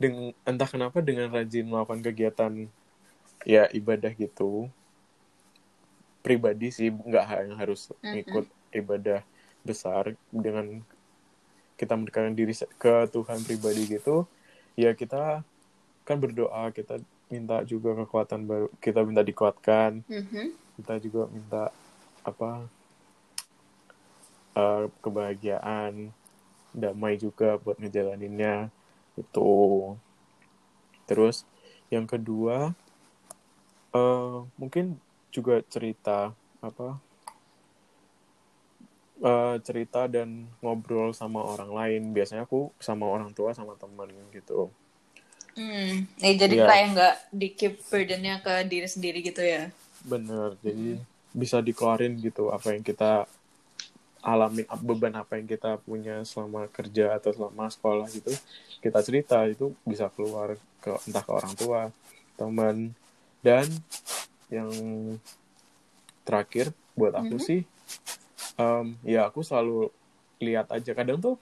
Dengan 0.00 0.34
entah 0.48 0.68
kenapa 0.70 0.98
dengan 1.04 1.28
rajin 1.32 1.66
melakukan 1.70 2.02
kegiatan 2.04 2.52
ya 3.46 3.64
ibadah 3.72 4.12
gitu 4.16 4.68
pribadi 6.24 6.66
sih 6.76 6.88
nggak 7.08 7.24
hanya 7.32 7.54
harus 7.60 7.80
ikut 8.20 8.44
ibadah 8.80 9.20
besar 9.68 10.04
dengan 10.44 10.66
kita 11.74 11.98
mendekatkan 11.98 12.34
diri 12.34 12.54
ke 12.78 12.94
Tuhan 13.10 13.42
pribadi 13.42 13.82
gitu 13.90 14.26
ya 14.74 14.94
kita 14.94 15.42
kan 16.04 16.16
berdoa 16.20 16.70
kita 16.70 17.00
minta 17.32 17.64
juga 17.66 17.96
kekuatan 18.04 18.46
baru 18.46 18.66
kita 18.78 19.00
minta 19.02 19.22
dikuatkan 19.24 20.04
Mhm. 20.06 20.54
kita 20.78 20.94
juga 21.02 21.22
minta 21.30 21.62
apa 22.22 22.66
eh, 24.54 24.84
kebahagiaan 25.02 26.14
damai 26.74 27.14
juga 27.18 27.58
buat 27.58 27.78
ngejalaninnya 27.78 28.70
itu 29.14 29.54
terus 31.06 31.46
yang 31.90 32.06
kedua 32.06 32.74
eh 33.94 34.36
mungkin 34.58 34.98
juga 35.30 35.62
cerita 35.70 36.34
apa 36.58 36.98
eh, 39.24 39.56
cerita 39.64 40.04
dan 40.06 40.28
ngobrol 40.60 41.16
sama 41.16 41.40
orang 41.40 41.72
lain 41.72 42.02
biasanya 42.12 42.44
aku 42.44 42.68
sama 42.78 43.08
orang 43.08 43.32
tua 43.32 43.56
sama 43.56 43.74
teman 43.74 44.12
gitu 44.30 44.68
Hmm. 45.54 46.10
Eh, 46.18 46.34
jadi 46.34 46.50
Iya. 46.50 46.66
kayak 46.66 46.86
nggak 46.92 47.14
di 47.30 47.48
keep 47.54 47.74
burdennya 47.86 48.42
ke 48.42 48.66
diri 48.66 48.90
sendiri 48.90 49.22
gitu 49.22 49.38
ya? 49.38 49.70
bener 50.02 50.58
jadi 50.60 50.98
bisa 51.32 51.62
dikeluarin 51.62 52.18
gitu 52.20 52.50
apa 52.50 52.74
yang 52.74 52.82
kita 52.82 53.24
alami 54.20 54.66
beban 54.82 55.14
apa 55.14 55.40
yang 55.40 55.46
kita 55.46 55.80
punya 55.80 56.20
selama 56.26 56.68
kerja 56.68 57.16
atau 57.16 57.32
selama 57.32 57.70
sekolah 57.70 58.04
gitu 58.10 58.34
kita 58.82 59.00
cerita 59.00 59.38
itu 59.46 59.72
bisa 59.86 60.10
keluar 60.10 60.58
ke 60.82 60.92
entah 61.06 61.22
ke 61.22 61.32
orang 61.32 61.54
tua 61.54 61.80
teman 62.34 62.92
dan 63.40 63.64
yang 64.50 64.68
terakhir 66.24 66.72
buat 66.92 67.14
aku 67.14 67.36
Mhm. 67.36 67.44
sih 67.44 67.60
em, 68.56 68.86
ya 69.02 69.26
aku 69.26 69.40
selalu 69.40 69.90
lihat 70.38 70.70
aja 70.70 70.92
kadang 70.92 71.18
tuh 71.18 71.36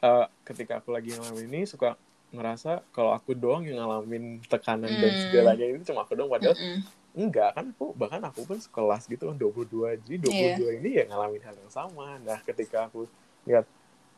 eh, 0.00 0.26
ketika 0.42 0.78
aku 0.78 0.90
lagi 0.90 1.14
ngalamin 1.14 1.46
ini 1.48 1.60
suka 1.64 1.94
ngerasa 2.30 2.82
kalau 2.90 3.14
aku 3.14 3.32
doang 3.32 3.62
yang 3.62 3.78
ngalamin 3.78 4.42
tekanan 4.44 4.90
dan 4.98 5.14
Hmm. 5.14 5.20
segalanya 5.22 5.64
itu 5.66 5.86
cuma 5.88 6.02
aku 6.02 6.18
doang 6.18 6.26
padahal 6.26 6.58
Mm-mm. 6.58 6.82
enggak 7.16 7.54
kan 7.54 7.70
aku 7.70 7.94
bahkan 7.94 8.20
aku 8.26 8.42
pun 8.44 8.58
sekelas 8.58 9.06
gitu 9.06 9.30
kan 9.30 9.36
22 9.38 9.94
jadi 10.02 10.16
22 10.20 10.78
ini 10.82 10.90
ya 11.00 11.04
ngalamin 11.06 11.40
hal 11.40 11.54
yang 11.54 11.70
sama 11.70 12.18
nah 12.20 12.42
ketika 12.42 12.90
aku 12.90 13.06
lihat 13.46 13.64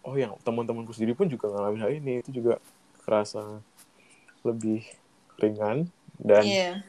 oh 0.03 0.17
yang 0.17 0.33
teman-temanku 0.41 0.97
sendiri 0.97 1.13
pun 1.13 1.29
juga 1.29 1.53
ngalamin 1.53 1.81
hal 1.85 1.93
ini 1.95 2.25
itu 2.25 2.33
juga 2.33 2.57
kerasa 3.05 3.61
lebih 4.41 4.83
ringan 5.37 5.85
dan 6.17 6.49
Iya. 6.49 6.81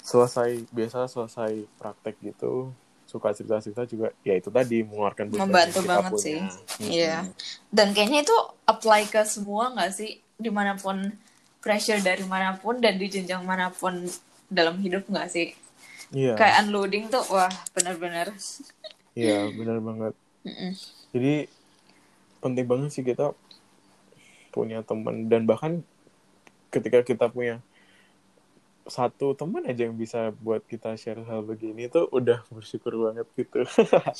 selesai 0.00 0.64
biasa 0.70 1.06
selesai 1.06 1.66
praktek 1.76 2.16
gitu 2.24 2.72
suka 3.06 3.30
cerita-cerita 3.30 3.86
juga 3.86 4.10
ya 4.20 4.34
itu 4.34 4.50
tadi 4.50 4.82
mengeluarkan 4.82 5.30
Membantu 5.30 5.80
banget 5.86 6.12
punya. 6.12 6.22
sih. 6.22 6.38
Mm-mm. 6.42 6.90
Iya. 6.90 7.16
Dan 7.70 7.94
kayaknya 7.94 8.26
itu 8.26 8.36
apply 8.66 9.06
ke 9.06 9.22
semua 9.22 9.70
nggak 9.72 9.90
sih? 9.94 10.18
Di 10.36 10.50
mana 10.50 10.74
pun 10.74 11.00
pressure 11.62 12.02
dari 12.02 12.26
mana 12.26 12.58
pun 12.58 12.78
dan 12.82 12.98
di 12.98 13.06
jenjang 13.06 13.46
mana 13.46 13.70
pun 13.70 14.06
dalam 14.46 14.78
hidup 14.78 15.06
nggak 15.06 15.28
sih? 15.30 15.54
iya 16.14 16.38
Kayak 16.38 16.66
unloading 16.66 17.10
tuh, 17.10 17.22
wah 17.30 17.50
benar-benar. 17.74 18.30
iya 19.16 19.48
benar 19.50 19.80
banget 19.80 20.12
Mm-mm. 20.44 20.70
jadi 21.10 21.50
penting 22.38 22.66
banget 22.68 22.90
sih 22.92 23.02
kita 23.02 23.32
punya 24.54 24.84
teman 24.86 25.26
dan 25.26 25.42
bahkan 25.48 25.82
ketika 26.70 27.02
kita 27.02 27.26
punya 27.26 27.58
satu 28.86 29.34
teman 29.34 29.66
aja 29.66 29.86
yang 29.86 29.98
bisa 29.98 30.30
buat 30.42 30.62
kita 30.66 30.94
share 30.94 31.22
hal 31.26 31.42
begini 31.42 31.90
tuh 31.90 32.06
udah 32.10 32.42
bersyukur 32.50 32.94
banget 33.10 33.26
gitu 33.34 33.66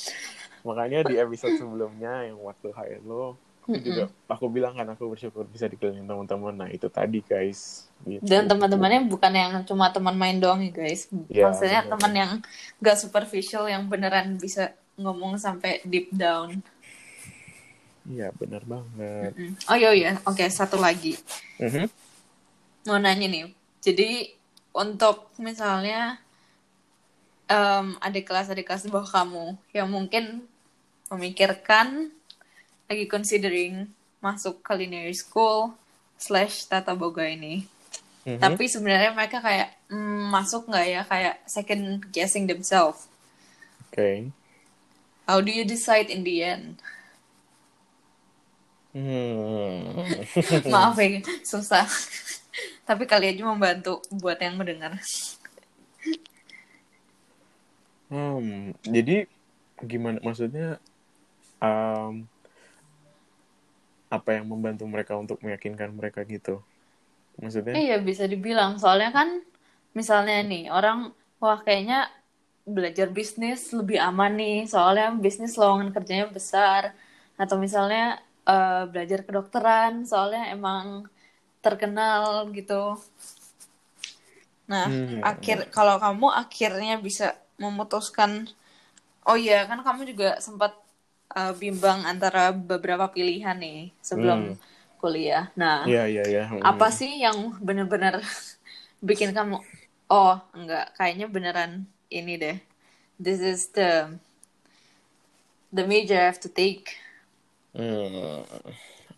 makanya 0.67 1.07
di 1.07 1.15
episode 1.15 1.55
sebelumnya 1.55 2.27
yang 2.27 2.37
waktu 2.43 2.71
HLO 2.75 3.39
aku 3.67 3.83
juga 3.83 4.07
aku 4.31 4.47
bilang 4.47 4.79
kan 4.79 4.87
aku 4.87 5.11
bersyukur 5.11 5.43
bisa 5.43 5.67
dikelilingin 5.67 6.07
teman-teman 6.07 6.55
nah 6.55 6.69
itu 6.71 6.87
tadi 6.87 7.19
guys 7.19 7.91
gitu. 8.07 8.23
Dan 8.23 8.47
teman-temannya 8.47 9.11
bukan 9.11 9.31
yang 9.35 9.51
cuma 9.67 9.91
teman 9.91 10.15
main 10.15 10.39
doang 10.39 10.63
ya 10.63 10.71
guys. 10.71 11.11
Iya, 11.27 11.51
Maksudnya 11.51 11.81
teman 11.83 12.13
yang 12.15 12.31
gak 12.79 12.95
superficial 12.95 13.67
yang 13.67 13.89
beneran 13.91 14.39
bisa 14.39 14.71
ngomong 14.95 15.35
sampai 15.35 15.83
deep 15.83 16.07
down. 16.15 16.63
iya 18.07 18.31
benar 18.39 18.63
banget 18.63 19.35
Mm. 19.35 19.53
Oh 19.67 19.75
iya 19.75 19.91
iya, 19.91 20.11
oke 20.23 20.47
satu 20.47 20.79
lagi. 20.79 21.19
Mhm. 21.59 21.91
Mau 22.87 22.95
nanya 22.95 23.27
nih. 23.27 23.51
Jadi 23.83 24.31
untuk 24.77 25.33
misalnya 25.41 26.21
em 27.49 27.97
adik 28.03 28.29
kelas 28.29 28.53
adik 28.53 28.69
kelas 28.69 28.85
di 28.85 28.93
bawah 28.93 29.09
kamu 29.09 29.57
yang 29.73 29.89
mungkin 29.89 30.45
memikirkan 31.09 32.13
lagi 32.85 33.05
considering 33.09 33.89
masuk 34.21 34.61
culinary 34.61 35.15
school 35.17 35.73
slash 36.19 36.69
tata 36.69 36.93
boga 36.93 37.25
ini. 37.25 37.65
Mhm. 38.27 38.43
Tapi 38.43 38.67
sebenarnya 38.67 39.15
mereka 39.15 39.39
kayak 39.39 39.73
mm, 39.87 40.27
masuk 40.29 40.67
nggak 40.67 40.85
ya 40.85 41.01
kayak 41.07 41.35
second 41.47 42.03
guessing 42.11 42.45
themselves. 42.45 43.07
oke 43.87 44.29
How 45.27 45.43
do 45.43 45.51
you 45.51 45.67
decide 45.67 46.07
in 46.07 46.23
the 46.23 46.39
end? 46.39 46.79
Hmm. 48.95 50.07
Maaf 50.73 50.95
ya, 50.97 51.19
susah. 51.43 51.83
Tapi 52.87 53.03
kali 53.03 53.35
aja 53.35 53.43
membantu 53.43 53.99
buat 54.15 54.39
yang 54.39 54.55
mendengar. 54.55 54.95
Hmm, 58.07 58.71
jadi 58.87 59.27
gimana 59.83 60.23
maksudnya 60.23 60.79
em, 61.59 62.23
apa 64.07 64.29
yang 64.39 64.47
membantu 64.47 64.87
mereka 64.87 65.19
untuk 65.19 65.43
meyakinkan 65.43 65.91
mereka 65.91 66.23
gitu? 66.23 66.63
Maksudnya? 67.43 67.75
Iya 67.75 67.99
bisa 67.99 68.23
dibilang 68.23 68.79
soalnya 68.79 69.11
kan 69.11 69.43
misalnya 69.91 70.39
nih 70.47 70.71
orang 70.71 71.11
wah 71.43 71.59
kayaknya 71.59 72.07
belajar 72.67 73.11
bisnis 73.11 73.71
lebih 73.75 73.99
aman 73.99 74.35
nih 74.39 74.67
soalnya 74.67 75.11
bisnis 75.15 75.59
lowongan 75.59 75.91
kerjanya 75.95 76.27
besar 76.31 76.95
atau 77.35 77.55
misalnya 77.59 78.23
eh, 78.47 78.83
belajar 78.87 79.23
kedokteran 79.27 80.07
soalnya 80.07 80.51
emang 80.55 81.07
terkenal 81.65 82.23
gitu. 82.57 82.73
Nah, 84.71 84.87
Hmm. 84.87 85.23
akhir 85.23 85.71
kalau 85.71 85.95
kamu 86.03 86.27
akhirnya 86.41 86.95
bisa 86.99 87.35
memutuskan 87.57 88.31
oh 89.29 89.37
iya 89.39 89.65
kan 89.69 89.79
kamu 89.87 90.01
juga 90.11 90.29
sempat 90.45 90.71
eh, 91.39 91.53
bimbang 91.61 91.99
antara 92.11 92.51
beberapa 92.55 93.07
pilihan 93.15 93.57
nih 93.65 93.79
sebelum 94.09 94.41
Hmm. 94.49 94.53
kuliah. 95.01 95.45
Nah, 95.61 95.77
Iya 95.87 96.01
iya 96.11 96.23
iya. 96.31 96.41
Hmm. 96.51 96.61
apa 96.71 96.87
sih 96.99 97.11
yang 97.25 97.37
bener-bener 97.67 98.15
bikin 99.09 99.31
kamu 99.37 99.57
oh 100.11 100.35
enggak 100.57 100.85
kayaknya 100.97 101.27
beneran 101.35 101.71
ini 102.11 102.33
deh 102.43 102.57
this 103.21 103.39
is 103.41 103.71
the 103.77 104.11
the 105.71 105.85
major 105.87 106.15
I 106.15 106.25
have 106.25 106.39
to 106.41 106.49
take 106.49 106.97
Hmm, 107.73 108.43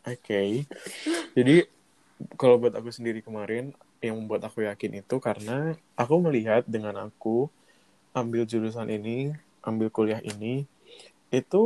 Oke. 0.08 0.68
Jadi 1.38 1.54
kalau 2.40 2.56
buat 2.62 2.74
aku 2.76 2.90
sendiri 2.92 3.20
kemarin 3.24 3.72
yang 4.06 4.16
membuat 4.20 4.48
aku 4.48 4.64
yakin 4.64 4.92
itu 5.04 5.16
karena 5.20 5.76
aku 6.00 6.16
melihat 6.26 6.64
dengan 6.68 6.96
aku 7.08 7.48
ambil 8.16 8.44
jurusan 8.48 8.90
ini, 8.92 9.34
ambil 9.64 9.90
kuliah 9.94 10.22
ini, 10.24 10.66
itu 11.32 11.64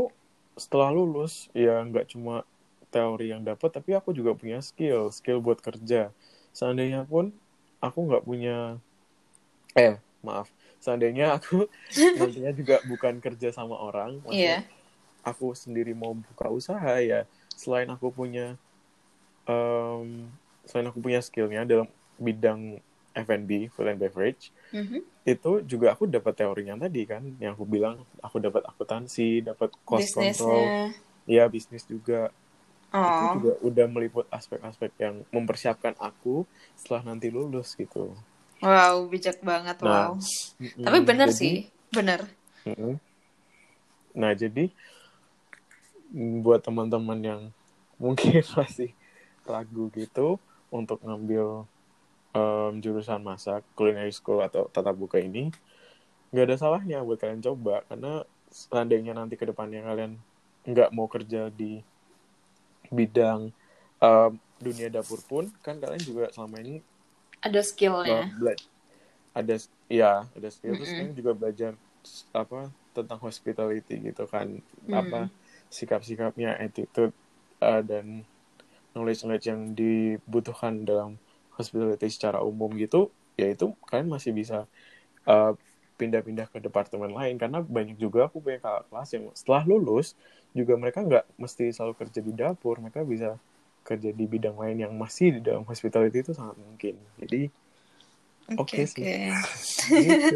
setelah 0.60 0.90
lulus 0.94 1.50
ya 1.56 1.82
nggak 1.88 2.12
cuma 2.14 2.46
teori 2.94 3.34
yang 3.34 3.42
dapat, 3.46 3.70
tapi 3.74 3.92
aku 3.98 4.14
juga 4.14 4.34
punya 4.38 4.60
skill, 4.62 5.10
skill 5.14 5.40
buat 5.42 5.60
kerja. 5.62 6.12
Seandainya 6.54 7.06
pun 7.10 7.34
aku 7.82 8.00
nggak 8.08 8.24
punya, 8.28 8.78
eh 9.78 9.98
maaf, 10.24 10.48
seandainya 10.84 11.26
aku 11.38 11.68
nantinya 12.20 12.52
juga 12.56 12.76
bukan 12.86 13.20
kerja 13.20 13.50
sama 13.52 13.76
orang, 13.78 14.22
maksudnya 14.24 14.62
Iya. 14.62 14.70
aku 15.26 15.48
sendiri 15.58 15.94
mau 15.98 16.14
buka 16.16 16.48
usaha 16.52 16.94
ya 17.02 17.26
selain 17.56 17.90
aku 17.96 18.08
punya 18.14 18.56
em, 19.50 20.30
selain 20.68 20.88
aku 20.90 21.00
punya 21.04 21.20
skillnya 21.24 21.62
dalam 21.68 21.88
bidang 22.18 22.80
F&B 23.14 23.52
food 23.74 23.88
and 23.92 24.00
beverage 24.02 24.50
Mhm. 24.74 25.04
itu 25.24 25.52
juga 25.72 25.96
aku 25.96 26.04
dapat 26.10 26.34
teorinya 26.40 26.76
tadi 26.88 27.02
kan 27.08 27.24
yang 27.44 27.54
aku 27.56 27.66
bilang 27.76 27.96
aku 28.20 28.38
dapat 28.44 28.64
akuntansi 28.68 29.44
dapat 29.50 29.70
cost 29.88 30.10
control 30.12 30.64
bisnisnya 30.64 30.94
ya 31.30 31.48
bisnis 31.48 31.84
juga 31.88 32.32
itu 33.10 33.24
oh 33.24 33.36
juga 33.36 33.52
udah 33.68 33.88
meliput 33.92 34.26
aspek-aspek 34.32 34.92
yang 35.00 35.16
mempersiapkan 35.36 35.96
aku 36.00 36.44
setelah 36.80 37.04
nanti 37.16 37.28
lulus 37.32 37.76
gitu 37.76 38.16
Wow, 38.66 38.96
bijak 39.12 39.38
banget, 39.50 39.78
Nah, 39.84 39.88
wow. 39.88 40.12
mm-mm, 40.62 40.86
Tapi 40.86 41.00
bener 41.10 41.30
jadi 41.30 41.40
sih, 41.40 41.54
bener. 41.96 42.22
mm-mm. 42.66 43.00
Nah, 44.14 44.34
jadi 44.38 44.70
mm, 46.14 46.44
buat 46.46 46.62
teman-teman 46.64 47.20
yang 47.22 47.42
mungkin 48.00 48.42
masih 48.60 48.92
ragu 49.44 49.92
gitu 49.96 50.40
untuk 50.80 50.98
ngambil 51.06 51.46
em, 52.38 52.72
jurusan 52.84 53.22
masak 53.30 53.62
culinary 53.78 54.14
school 54.20 54.40
atau 54.48 54.62
tatap 54.76 54.96
muka 55.04 55.18
ini, 55.28 55.40
nggak 56.32 56.46
ada 56.48 56.58
salahnya 56.64 56.98
buat 57.08 57.20
kalian 57.22 57.44
coba 57.48 57.76
karena 57.90 58.12
seandainya 58.62 59.14
nanti 59.20 59.36
ke 59.42 59.46
depannya 59.52 59.82
kalian 59.90 60.12
nggak 60.72 60.90
mau 60.98 61.08
kerja 61.16 61.42
di 61.60 61.72
bidang 62.98 63.42
em, 64.04 64.32
dunia 64.66 64.88
dapur 64.94 65.20
pun 65.30 65.46
kan 65.66 65.76
kalian 65.82 66.04
juga 66.10 66.32
selama 66.36 66.58
ini 66.64 66.76
Ada 67.44 67.62
skillnya. 67.64 68.34
ada 69.34 69.56
ya 69.90 70.26
ada 70.38 70.50
skill 70.54 70.76
terus 70.78 70.94
Mm-mm. 70.94 70.98
kan 70.98 71.10
juga 71.18 71.32
belajar 71.34 71.72
apa 72.36 72.70
tentang 72.94 73.20
hospitality 73.22 73.94
gitu 74.14 74.24
kan 74.30 74.48
apa 74.94 75.26
Hmm. 75.26 75.30
sikap-sikapnya 75.74 76.54
attitude 76.62 77.14
uh, 77.64 77.82
dan 77.82 78.22
knowledge-knowledge 78.94 79.46
yang 79.50 79.62
dibutuhkan 79.74 80.86
dalam 80.86 81.18
hospitality 81.54 82.10
secara 82.10 82.42
umum 82.42 82.74
gitu 82.78 83.14
ya 83.38 83.50
itu 83.50 83.74
kalian 83.90 84.10
masih 84.10 84.34
bisa 84.34 84.70
uh, 85.26 85.54
pindah-pindah 85.98 86.50
ke 86.50 86.58
departemen 86.60 87.14
lain. 87.14 87.38
Karena 87.38 87.62
banyak 87.62 87.98
juga 87.98 88.28
aku 88.28 88.42
punya 88.42 88.60
kakak 88.60 88.84
kelas 88.90 89.10
yang 89.14 89.24
setelah 89.38 89.64
lulus 89.66 90.18
juga 90.54 90.74
mereka 90.78 91.02
nggak 91.06 91.26
mesti 91.38 91.70
selalu 91.72 91.94
kerja 91.98 92.20
di 92.20 92.34
dapur. 92.34 92.82
Mereka 92.82 93.06
bisa 93.06 93.38
kerja 93.84 94.10
di 94.16 94.26
bidang 94.26 94.56
lain 94.58 94.78
yang 94.88 94.94
masih 94.96 95.40
di 95.40 95.42
dalam 95.44 95.64
hospitality 95.68 96.24
itu 96.24 96.32
sangat 96.36 96.58
mungkin. 96.60 96.98
Jadi 97.20 97.52
Oke, 98.52 98.60
Oke 98.60 98.84
sih. 98.88 99.04
oke. 99.04 99.12
gitu 99.94 100.36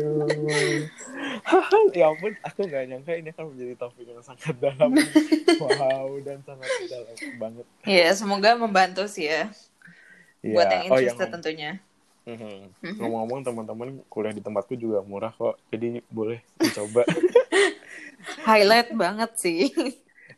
ya 1.98 2.12
ampun 2.12 2.34
aku 2.44 2.60
nggak 2.68 2.84
nyangka 2.90 3.12
ini 3.20 3.30
akan 3.34 3.46
menjadi 3.56 3.74
topik 3.80 4.06
yang 4.08 4.22
sangat 4.24 4.56
dalam 4.60 4.92
wow 5.62 6.08
dan 6.24 6.40
sangat 6.44 6.72
dalam 6.92 7.16
banget 7.40 7.66
Ya, 7.88 8.12
semoga 8.20 8.54
membantu 8.60 9.08
sih 9.08 9.26
ya. 9.32 9.48
ya 10.46 10.52
Buat 10.54 10.68
yang 10.72 10.84
oh 10.92 11.00
yang 11.02 11.18
interested 11.18 11.30
tentunya. 11.34 11.72
Mhm. 12.28 12.68
Mhm. 12.84 12.96
ngomong-ngomong 13.00 13.40
teman-teman 13.48 13.90
kuliah 14.12 14.36
di 14.36 14.44
tempatku 14.44 14.76
juga 14.76 15.00
murah 15.06 15.32
kok 15.32 15.56
jadi 15.72 16.04
boleh 16.12 16.44
dicoba 16.60 17.08
Highlight 18.48 18.90
banget 18.96 19.32
sih. 19.38 19.72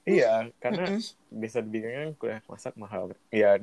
iya 0.07 0.49
karena 0.63 0.85
Mm-mm. 0.85 0.99
bisa 1.29 1.59
dibilang 1.63 2.13
kuliah 2.19 2.41
masak 2.49 2.73
mahal 2.77 3.13
ya 3.31 3.57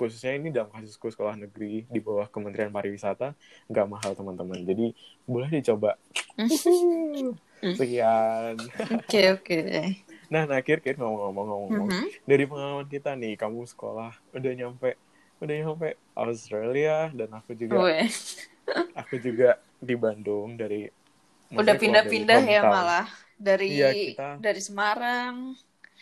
khususnya 0.00 0.32
ini 0.32 0.48
dalam 0.48 0.72
kasusku 0.72 1.06
sekolah 1.06 1.36
negeri 1.36 1.84
di 1.84 2.00
bawah 2.00 2.24
Kementerian 2.24 2.72
Pariwisata 2.72 3.36
nggak 3.68 3.86
mahal 3.86 4.16
teman-teman 4.16 4.64
jadi 4.64 4.96
boleh 5.24 5.52
dicoba 5.52 6.00
Mm. 7.60 7.76
sekian 7.76 8.56
Oke, 8.96 9.20
oke. 9.30 9.60
nah 10.26 10.48
nah 10.48 10.64
kir 10.64 10.80
kir 10.80 10.96
ngomong-ngomong 10.96 11.46
ngomong 11.46 11.88
Mhm. 11.92 12.08
dari 12.24 12.44
pengalaman 12.48 12.88
kita 12.88 13.12
nih 13.12 13.36
kamu 13.36 13.68
sekolah 13.68 14.16
udah 14.32 14.52
nyampe 14.56 14.96
udah 15.36 15.54
nyampe 15.54 15.88
Australia 16.16 17.12
dan 17.12 17.28
aku 17.30 17.52
juga 17.52 17.76
aku 18.96 19.14
juga 19.18 19.50
di 19.76 19.92
Bandung 19.92 20.56
dari 20.56 20.88
Udah 21.50 21.74
pindah-pindah 21.74 22.40
ya 22.40 22.62
malah. 22.62 23.10
Dari 23.34 23.74
Iya, 23.74 23.90
kita- 23.90 24.38
dari 24.38 24.60
Semarang, 24.62 25.58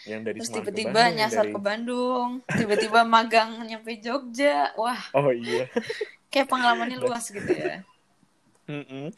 yang 0.06 0.22
dari 0.22 0.38
terus 0.38 0.54
tiba-tiba 0.54 1.10
nyasar 1.10 1.48
dari- 1.48 1.54
ke 1.54 1.60
Bandung, 1.60 2.28
tiba-tiba 2.46 3.00
magang 3.14 3.64
nyampe 3.66 3.98
Jogja. 3.98 4.70
Wah, 4.78 5.00
oh 5.16 5.32
iya 5.34 5.66
kayak 6.28 6.48
pengalamannya 6.52 7.00
luas 7.00 7.24
gitu 7.32 7.48
ya. 7.48 7.80
Mm-mm. 8.68 9.08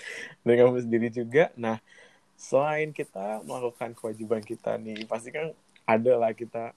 dan 0.47 0.55
kamu 0.55 0.79
sendiri 0.79 1.09
juga 1.11 1.51
nah 1.59 1.83
selain 2.38 2.95
kita 2.95 3.43
melakukan 3.43 3.93
kewajiban 3.99 4.38
kita 4.47 4.79
nih 4.79 5.03
pasti 5.11 5.35
kan 5.35 5.51
ada 5.85 6.12
lah 6.14 6.31
kita 6.31 6.71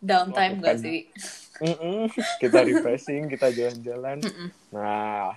Downtime 0.00 0.64
gak 0.64 0.80
sih? 0.80 1.12
Mm-mm. 1.60 2.08
kita 2.40 2.64
refreshing 2.64 3.28
kita 3.28 3.52
jalan-jalan 3.52 4.24
nah 4.74 5.36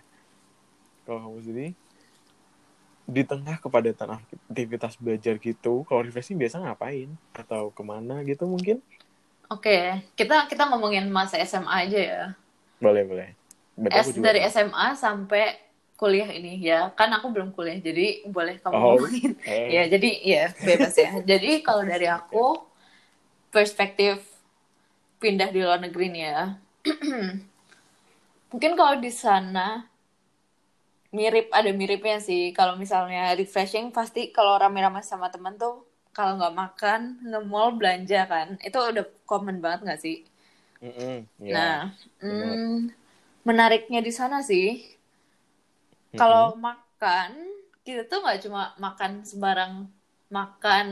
kalau 1.03 1.19
kamu 1.19 1.39
sendiri 1.43 1.69
di 3.07 3.21
tengah 3.27 3.57
kepadatan 3.63 4.09
aktivitas 4.19 4.93
belajar 5.03 5.35
gitu 5.41 5.83
kalau 5.87 6.01
refreshing 6.07 6.39
biasa 6.41 6.57
ngapain 6.63 7.09
atau 7.35 7.69
ke 7.75 7.83
mana 7.83 8.23
gitu 8.29 8.47
mungkin 8.47 8.77
Oke, 9.53 9.77
kita 10.19 10.35
kita 10.51 10.63
ngomongin 10.69 11.05
masa 11.17 11.35
SMA 11.49 11.75
aja 11.87 11.99
ya. 12.11 12.21
boleh 12.83 13.03
boleh 13.09 13.29
S 13.89 14.07
juga 14.15 14.27
dari 14.27 14.39
mau. 14.39 14.51
SMA 14.53 14.87
sampai 15.03 15.43
kuliah 15.99 16.29
ini 16.37 16.51
ya. 16.69 16.79
Kan 16.97 17.09
aku 17.15 17.27
belum 17.33 17.49
kuliah, 17.55 17.77
jadi 17.87 18.05
boleh 18.35 18.55
kamu 18.63 18.77
Oh, 18.77 18.81
ngomongin. 18.85 19.31
eh. 19.45 19.75
Ya, 19.75 19.81
jadi 19.93 20.09
ya 20.33 20.43
bebas 20.67 20.93
ya. 21.03 21.11
jadi 21.29 21.49
kalau 21.65 21.83
dari 21.91 22.07
aku 22.17 22.37
perspektif 23.53 24.19
pindah 25.21 25.49
di 25.53 25.59
luar 25.65 25.79
negeri 25.85 26.05
nih 26.13 26.23
ya. 26.31 26.41
Mungkin 28.51 28.71
kalau 28.79 28.95
di 29.01 29.09
sana 29.09 29.87
mirip 31.17 31.45
ada 31.59 31.71
miripnya 31.81 32.17
sih. 32.27 32.41
Kalau 32.57 32.73
misalnya 32.83 33.21
refreshing 33.39 33.85
pasti 33.97 34.21
kalau 34.35 34.53
rame-rame 34.61 35.01
sama 35.11 35.27
temen 35.33 35.53
tuh 35.63 35.73
kalau 36.17 36.31
nggak 36.39 36.55
makan 36.61 36.99
nge-mall 37.29 37.69
belanja 37.79 38.19
kan. 38.33 38.47
Itu 38.67 38.77
udah 38.91 39.05
common 39.29 39.57
banget 39.63 39.79
nggak 39.85 40.01
sih? 40.05 40.15
Mm-mm, 40.81 41.27
ya. 41.39 41.55
Nah, 41.55 41.91
benar. 42.27 42.59
hmm, 42.61 42.89
menariknya 43.47 43.99
di 44.07 44.11
sana 44.19 44.37
sih 44.49 44.65
kalau 46.19 46.45
makan 46.67 47.31
kita 47.85 48.01
tuh 48.09 48.17
nggak 48.23 48.39
cuma 48.45 48.61
makan 48.85 49.11
sembarang 49.29 49.73
makan 50.37 50.85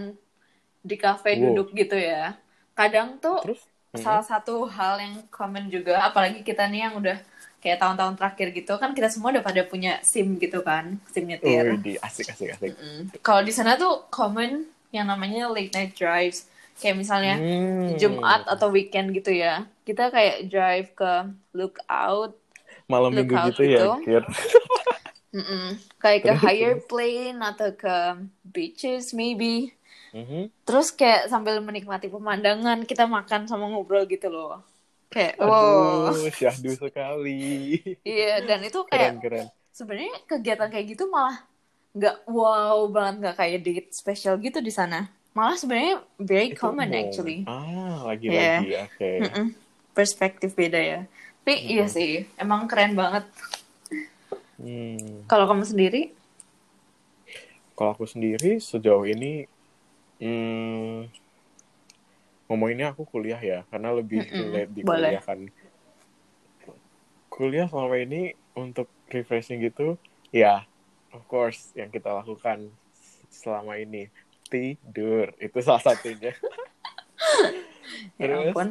di 0.90 0.96
kafe 1.04 1.32
Wow. 1.34 1.42
duduk 1.44 1.68
gitu 1.80 1.96
ya. 1.98 2.38
Kadang 2.78 3.10
tuh 3.24 3.38
terus 3.40 3.70
salah 4.04 4.24
satu 4.32 4.66
hal 4.78 4.96
yang 5.06 5.16
common 5.38 5.66
juga, 5.76 5.94
apalagi 6.10 6.40
kita 6.50 6.64
nih 6.72 6.82
yang 6.90 6.96
udah 7.02 7.18
kayak 7.62 7.78
tahun-tahun 7.78 8.18
terakhir 8.18 8.48
gitu 8.58 8.74
kan 8.82 8.92
kita 8.98 9.08
semua 9.14 9.30
udah 9.32 9.46
pada 9.46 9.62
punya 9.64 10.02
SIM 10.02 10.42
gitu 10.42 10.66
kan, 10.66 10.98
SIM 11.14 11.30
nyetir. 11.30 11.78
Di 11.78 11.96
asik 12.02 12.34
asik 12.34 12.58
asik 12.58 12.74
Mm-mm. 12.74 13.14
Kalau 13.22 13.46
di 13.46 13.54
sana 13.54 13.78
tuh 13.78 14.10
common 14.10 14.66
yang 14.90 15.06
namanya 15.06 15.48
late 15.48 15.72
night 15.72 15.94
drives. 15.94 16.50
Kayak 16.82 16.98
misalnya 16.98 17.36
Hmm. 17.38 17.94
Jumat 18.02 18.42
atau 18.50 18.74
weekend 18.74 19.14
gitu 19.14 19.30
ya. 19.30 19.70
Kita 19.86 20.10
kayak 20.10 20.50
drive 20.50 20.90
ke 20.98 21.12
Lookout, 21.54 22.34
malam 22.90 23.14
minggu 23.14 23.32
lookout 23.38 23.54
gitu 23.54 23.64
ya 23.64 23.78
gitu. 23.78 23.90
Kir 24.04 24.24
Mm-mm. 25.38 25.80
kayak 26.02 26.20
ke 26.28 26.34
higher 26.44 26.76
plane 26.84 27.40
atau 27.40 27.72
ke 27.72 27.96
beaches 28.44 29.14
maybe. 29.14 29.72
Mhm. 30.12 30.52
Terus 30.68 30.92
kayak 30.92 31.32
sambil 31.32 31.62
menikmati 31.64 32.12
pemandangan 32.12 32.84
kita 32.84 33.08
makan 33.08 33.48
sama 33.48 33.72
ngobrol 33.72 34.04
gitu 34.10 34.28
loh. 34.28 34.60
Kayak 35.12 35.34
wow. 35.44 36.08
Aduh, 36.16 36.32
syahdu 36.32 36.72
sekali. 36.80 37.42
Iya, 38.02 38.48
dan 38.48 38.60
itu 38.64 38.80
kayak 38.88 39.20
Keren, 39.20 39.46
keren. 39.46 39.48
sebenarnya 39.76 40.16
kegiatan 40.26 40.70
kayak 40.72 40.86
gitu 40.96 41.12
malah 41.12 41.44
nggak 41.92 42.24
wow 42.32 42.88
banget 42.88 43.16
nggak 43.20 43.36
kayak 43.36 43.58
date 43.60 43.90
spesial 43.92 44.40
gitu 44.40 44.64
di 44.64 44.72
sana. 44.72 45.12
Malah 45.36 45.56
sebenarnya 45.60 45.96
very 46.16 46.56
Itu 46.56 46.60
common 46.64 46.92
umum. 46.92 47.02
actually. 47.08 47.38
Ah, 47.48 48.08
lagi-lagi. 48.08 48.68
Oke. 48.88 49.10
Mm-mm. 49.28 49.48
Perspektif 49.92 50.56
beda 50.56 50.80
ya. 50.80 51.00
Tapi 51.42 51.54
iya 51.74 51.86
sih, 51.90 52.24
emang 52.40 52.70
keren 52.70 52.96
banget. 52.96 53.28
Hmm. 54.62 55.26
Kalau 55.28 55.46
kamu 55.50 55.66
sendiri, 55.68 56.02
Kalau 57.74 57.98
aku 57.98 58.06
sendiri 58.06 58.62
sejauh 58.62 59.10
ini 59.10 59.50
hmm, 60.22 61.10
ngomonginnya 62.52 62.92
aku 62.92 63.08
kuliah 63.08 63.40
ya, 63.40 63.64
karena 63.72 63.96
lebih 63.96 64.28
relate 64.28 64.72
di 64.76 64.82
boleh. 64.84 65.16
kuliah 65.16 65.24
kan. 65.24 65.40
Kuliah 67.32 67.68
selama 67.72 67.96
ini 67.96 68.36
untuk 68.60 68.92
refreshing 69.08 69.64
gitu, 69.64 69.96
ya 70.36 70.68
of 71.16 71.24
course 71.32 71.72
yang 71.80 71.88
kita 71.88 72.12
lakukan 72.12 72.68
selama 73.32 73.80
ini 73.80 74.12
tidur 74.52 75.32
itu 75.40 75.58
salah 75.64 75.80
satunya. 75.80 76.36
ya 78.20 78.28
Terus 78.28 78.52
ampun. 78.52 78.70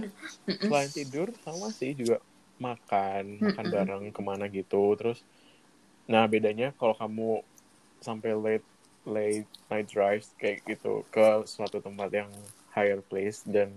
selain 0.60 0.90
tidur 0.92 1.28
sama 1.40 1.72
sih 1.72 1.96
juga 1.96 2.20
makan 2.60 3.40
makan 3.40 3.66
bareng 3.72 4.04
ke 4.12 4.20
mana 4.20 4.44
gitu 4.52 4.92
terus 5.00 5.24
nah 6.04 6.28
bedanya 6.28 6.76
kalau 6.76 6.92
kamu 6.92 7.40
sampai 8.04 8.36
late 8.36 8.68
late 9.08 9.48
night 9.72 9.88
drives 9.88 10.36
kayak 10.36 10.60
gitu 10.68 11.06
ke 11.08 11.44
suatu 11.48 11.80
tempat 11.80 12.12
yang 12.12 12.30
higher 12.70 13.00
place 13.00 13.42
dan 13.44 13.70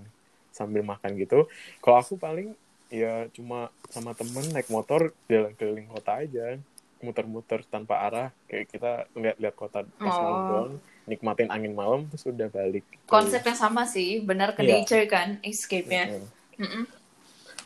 sambil 0.50 0.82
makan 0.82 1.18
gitu 1.18 1.50
kalau 1.80 1.98
aku 1.98 2.14
paling 2.16 2.54
ya 2.88 3.26
cuma 3.34 3.68
sama 3.90 4.14
temen 4.14 4.46
naik 4.50 4.70
motor 4.70 5.10
jalan 5.26 5.54
keliling 5.54 5.90
kota 5.90 6.22
aja 6.22 6.62
muter-muter 7.00 7.66
tanpa 7.66 8.00
arah 8.00 8.28
kayak 8.46 8.70
kita 8.70 8.92
lihat-lihat 9.12 9.56
kota 9.58 9.84
pas 9.98 10.14
Oh. 10.14 10.22
malam 10.22 10.42
doang 10.46 10.74
nikmatin 11.04 11.50
angin 11.50 11.74
malam 11.74 12.08
terus 12.08 12.24
udah 12.24 12.48
balik 12.48 12.86
gitu. 12.88 13.04
Konsepnya 13.06 13.52
sama 13.52 13.84
sih, 13.84 14.24
benar 14.24 14.56
ke 14.56 14.64
Iya. 14.64 14.80
nature 14.80 15.04
kan, 15.04 15.36
escape-nya. 15.44 16.08
Mm-mm. 16.08 16.64
Mm-mm. 16.64 16.84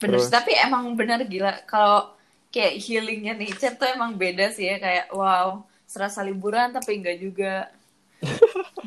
Bener, 0.02 0.18
Terus- 0.18 0.34
tapi 0.34 0.58
emang 0.58 0.90
bener 0.98 1.22
gila 1.22 1.54
kalau 1.70 2.18
kayak 2.50 2.82
healingnya 2.82 3.38
nature 3.38 3.78
tuh 3.78 3.86
emang 3.86 4.18
beda 4.18 4.50
sih 4.50 4.66
ya 4.66 4.82
kayak 4.82 5.14
wow 5.14 5.62
serasa 5.86 6.26
liburan 6.26 6.74
tapi 6.74 6.98
enggak 6.98 7.18
juga 7.18 7.70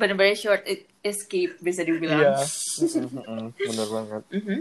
bener-bener 0.01 0.33
short 0.35 0.65
escape 1.05 1.61
bisa 1.61 1.85
dibilang 1.85 2.25
Iya. 2.25 2.41
Bener 3.69 3.89
banget. 3.93 4.23
Mhm. 4.33 4.59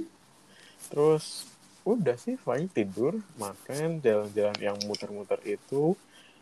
Terus 0.92 1.48
udah 1.88 2.20
sih 2.20 2.36
paling 2.38 2.68
tidur, 2.68 3.16
makan, 3.40 4.04
jalan-jalan 4.04 4.58
yang 4.60 4.78
muter-muter 4.84 5.40
itu 5.48 5.96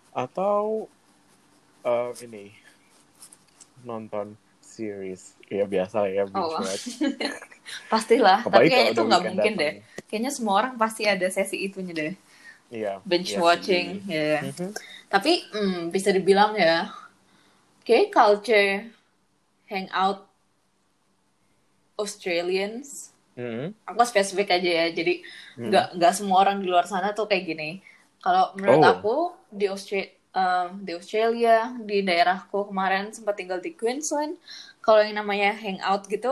atau 0.10 0.90
eh, 1.86 2.12
ini 2.26 2.50
nonton 3.82 4.34
series. 4.60 5.38
Ya 5.48 5.64
biasa 5.64 6.10
ya 6.10 6.26
Oh, 6.34 6.58
pastilah 7.92 8.44
tapi 8.44 8.68
Apalagi 8.68 8.70
kayaknya 8.72 8.84
kalau 8.86 8.96
itu 8.96 9.02
nggak 9.08 9.24
mungkin 9.28 9.54
datang. 9.54 9.60
deh 9.60 9.74
kayaknya 10.08 10.32
semua 10.32 10.54
orang 10.56 10.74
pasti 10.80 11.04
ada 11.04 11.28
sesi 11.28 11.58
itunya 11.60 11.92
deh 11.92 12.14
Iya. 12.68 13.00
binge 13.04 13.32
iya 13.32 13.40
watching 13.40 13.88
ya 14.08 14.40
Mhm. 14.44 14.72
tapi 15.08 15.32
hmm, 15.52 15.92
bisa 15.92 16.12
dibilang 16.12 16.56
ya 16.56 16.88
kayak 17.88 18.12
culture 18.12 18.92
hangout 19.72 20.28
Australians 21.96 23.16
Mhm. 23.38 23.72
aku 23.86 24.02
spesifik 24.04 24.60
aja 24.60 24.70
ya 24.84 24.86
jadi 24.92 25.24
Mhm. 25.56 25.66
nggak 25.72 25.86
nggak 25.96 26.14
semua 26.14 26.38
orang 26.44 26.58
di 26.60 26.68
luar 26.68 26.84
sana 26.90 27.16
tuh 27.16 27.30
kayak 27.30 27.46
gini 27.48 27.70
kalau 28.20 28.52
menurut 28.60 28.82
Oh. 28.84 28.92
aku 28.92 29.16
di 29.54 29.66
Australia 29.72 30.12
di 30.86 30.92
Australia 30.94 31.74
di 31.82 32.06
daerahku 32.06 32.70
kemarin 32.70 33.10
sempat 33.10 33.42
tinggal 33.42 33.58
di 33.58 33.74
Queensland 33.74 34.38
kalau 34.86 35.02
yang 35.02 35.18
namanya 35.18 35.50
hangout 35.58 36.06
gitu 36.06 36.30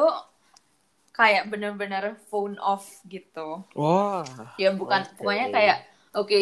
kayak 1.09 1.49
bener-bener 1.49 2.13
phone 2.29 2.53
off 2.61 3.01
gitu 3.09 3.65
Wah. 3.73 4.21
ya 4.61 4.69
bukan 4.77 5.09
Oke. 5.09 5.13
pokoknya 5.17 5.47
kayak 5.49 5.77
oke 6.13 6.37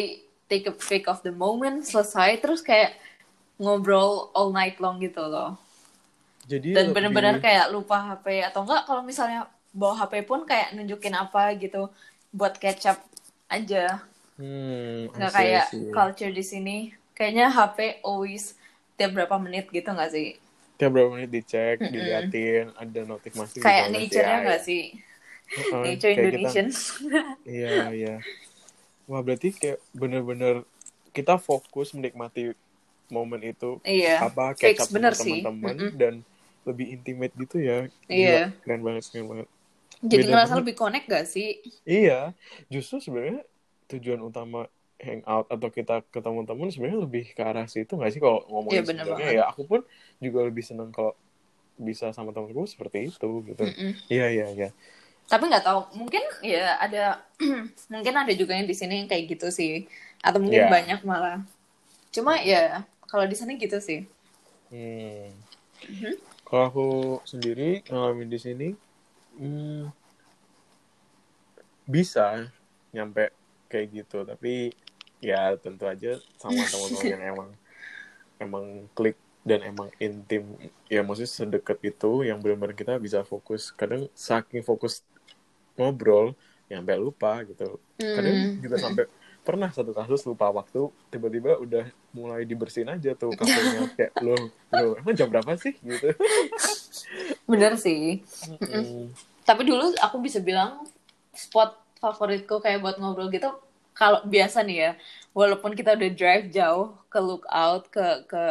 take 0.52 0.68
a 0.68 0.76
pic 0.76 1.08
of 1.08 1.24
the 1.24 1.32
moment 1.32 1.88
selesai 1.88 2.36
terus 2.44 2.60
kayak 2.60 3.00
ngobrol 3.58 4.32
all 4.34 4.50
night 4.50 4.78
long 4.80 4.98
gitu 4.98 5.22
loh. 5.22 5.58
Jadi 6.44 6.76
dan 6.76 6.92
lebih- 6.92 6.94
bener-bener 6.96 7.36
kayak 7.40 7.72
lupa 7.72 7.98
HP 8.12 8.44
atau 8.44 8.68
enggak 8.68 8.84
kalau 8.84 9.02
misalnya 9.02 9.48
bawa 9.72 10.06
HP 10.06 10.24
pun 10.24 10.44
kayak 10.44 10.76
nunjukin 10.76 11.16
apa 11.16 11.56
gitu 11.56 11.88
buat 12.30 12.58
catch 12.58 12.90
up 12.90 13.00
aja. 13.48 14.04
Hmm, 14.36 15.08
nggak 15.14 15.32
kayak 15.32 15.66
culture 15.94 16.34
di 16.34 16.44
sini. 16.44 16.78
Kayaknya 17.14 17.48
HP 17.48 18.02
always 18.02 18.58
tiap 18.98 19.14
berapa 19.14 19.38
menit 19.38 19.70
gitu 19.70 19.86
nggak 19.88 20.12
sih? 20.12 20.36
Tiap 20.76 20.90
berapa 20.90 21.14
menit 21.14 21.30
dicek, 21.30 21.78
Mm-mm. 21.80 21.94
diliatin, 21.94 22.74
ada 22.74 23.02
kayak 23.62 23.86
gitu, 23.86 23.96
nature-nya 24.02 24.36
ya. 24.36 24.44
nggak 24.44 24.62
sih? 24.62 24.84
Heeh, 25.54 25.82
nature 25.86 26.12
kayak 26.12 26.18
kita- 26.18 26.34
Indonesian 26.34 26.68
Iya, 27.62 27.74
iya. 27.94 28.16
Wah, 29.06 29.22
berarti 29.22 29.54
kayak 29.54 29.80
bener-bener 29.94 30.66
kita 31.14 31.38
fokus 31.38 31.94
menikmati 31.94 32.58
momen 33.14 33.42
itu 33.46 33.78
iya 33.86 34.18
apa 34.20 34.58
catch 34.58 34.82
up 34.82 34.90
sama 34.90 35.14
teman-teman 35.14 35.76
Mm-mm. 35.78 35.92
dan 36.02 36.14
lebih 36.64 36.86
intimate 36.96 37.34
gitu 37.38 37.58
ya. 37.60 37.78
Gila, 38.08 38.10
Iya. 38.10 38.44
keren 38.64 38.82
banget, 38.82 39.04
keren 39.12 39.28
banget. 39.30 39.48
jadi 40.04 40.24
beda 40.24 40.32
ngerasa 40.32 40.48
banget. 40.50 40.62
lebih 40.66 40.76
connect 40.76 41.06
gak 41.08 41.26
sih 41.30 41.50
Iya, 41.84 42.20
justru 42.68 43.00
sebenarnya 43.00 43.44
tujuan 43.88 44.20
utama 44.20 44.66
hangout 45.00 45.48
atau 45.52 45.70
kita 45.70 46.00
ketemu 46.10 46.40
teman 46.44 46.68
sebenarnya 46.72 47.00
lebih 47.04 47.26
ke 47.36 47.42
arah 47.44 47.68
situ 47.68 47.92
nggak 47.94 48.12
sih 48.12 48.22
kalau 48.24 48.40
ngomongin 48.48 48.72
Iya, 48.74 48.84
bener 48.88 49.04
sebenarnya 49.04 49.28
banget. 49.28 49.40
ya 49.40 49.44
aku 49.52 49.62
pun 49.64 49.80
juga 50.18 50.40
lebih 50.48 50.64
seneng 50.64 50.90
kalau 50.90 51.14
bisa 51.76 52.12
sama 52.14 52.32
temanku 52.32 52.64
seperti 52.64 53.12
itu 53.12 53.30
gitu. 53.44 53.64
Iya, 54.08 54.26
iya, 54.32 54.46
iya. 54.54 54.70
tapi 55.26 55.48
nggak 55.50 55.66
tahu 55.66 55.80
mungkin 55.98 56.24
ya 56.44 56.78
ada 56.78 57.24
mungkin 57.94 58.14
ada 58.16 58.34
juga 58.36 58.54
yang 58.54 58.68
di 58.68 58.76
sini 58.76 59.04
yang 59.04 59.10
kayak 59.10 59.26
gitu 59.34 59.48
sih 59.50 59.88
atau 60.20 60.40
mungkin 60.40 60.68
Iya. 60.68 60.72
banyak 60.72 61.00
malah 61.04 61.42
cuma 62.14 62.38
ya 62.40 62.86
kalau 63.14 63.26
di 63.32 63.36
sana 63.40 63.54
gitu 63.64 63.78
sih 63.88 64.00
Hmm. 64.70 65.44
Mhm. 65.90 66.18
Kalau 66.48 66.64
aku 66.70 66.86
sendiri 67.32 67.70
ngalamin 67.90 68.30
di 68.34 68.40
sini, 68.46 68.68
hmm, 69.40 69.92
bisa 71.88 72.48
nyampe 72.96 73.34
kayak 73.72 73.88
gitu. 74.04 74.18
Tapi 74.30 74.72
ya 75.24 75.56
tentu 75.64 75.84
aja 75.88 76.20
sama 76.42 76.68
teman-teman 76.72 77.08
yang 77.14 77.24
emang 77.32 77.50
emang 78.44 78.66
klik 78.98 79.18
dan 79.50 79.62
emang 79.66 79.90
intim. 80.02 80.44
Ya 80.92 81.02
maksudnya 81.06 81.32
sedekat 81.32 81.80
itu 81.86 82.26
yang 82.30 82.40
benar-benar 82.44 82.76
kita 82.78 82.94
bisa 83.02 83.22
fokus. 83.28 83.72
Kadang 83.76 84.08
saking 84.16 84.64
fokus 84.66 85.04
ngobrol, 85.78 86.36
ya 86.70 86.80
sampai 86.82 86.98
lupa 87.02 87.44
gitu. 87.50 87.80
Kadang 88.16 88.36
Hmm. 88.38 88.58
juga 88.58 88.78
sampai 88.80 89.06
pernah 89.48 89.70
satu 89.74 89.92
kasus 89.98 90.22
lupa 90.30 90.48
waktu 90.54 90.80
tiba-tiba 91.14 91.58
udah 91.60 91.86
mulai 92.14 92.42
dibersihin 92.44 92.88
aja 92.88 93.12
tuh 93.14 93.34
kafenya 93.34 93.90
kayak 93.92 94.14
lo 94.20 94.38
lo 94.70 94.94
emang 94.96 95.14
jam 95.14 95.28
berapa 95.28 95.54
sih 95.56 95.74
gitu 95.76 96.14
bener 97.44 97.74
sih 97.76 98.22
Mm. 98.62 99.10
tapi 99.44 99.62
dulu 99.64 99.92
aku 99.98 100.18
bisa 100.20 100.38
bilang 100.38 100.86
spot 101.32 101.74
favoritku 101.98 102.58
kayak 102.60 102.80
buat 102.80 102.96
ngobrol 102.96 103.28
gitu 103.28 103.50
kalau 103.92 104.22
biasa 104.24 104.62
nih 104.62 104.78
ya 104.80 104.92
walaupun 105.32 105.74
kita 105.74 105.94
udah 105.94 106.10
drive 106.12 106.48
jauh 106.50 106.94
ke 107.08 107.18
lookout 107.18 107.90
ke 107.90 108.06
ke 108.26 108.44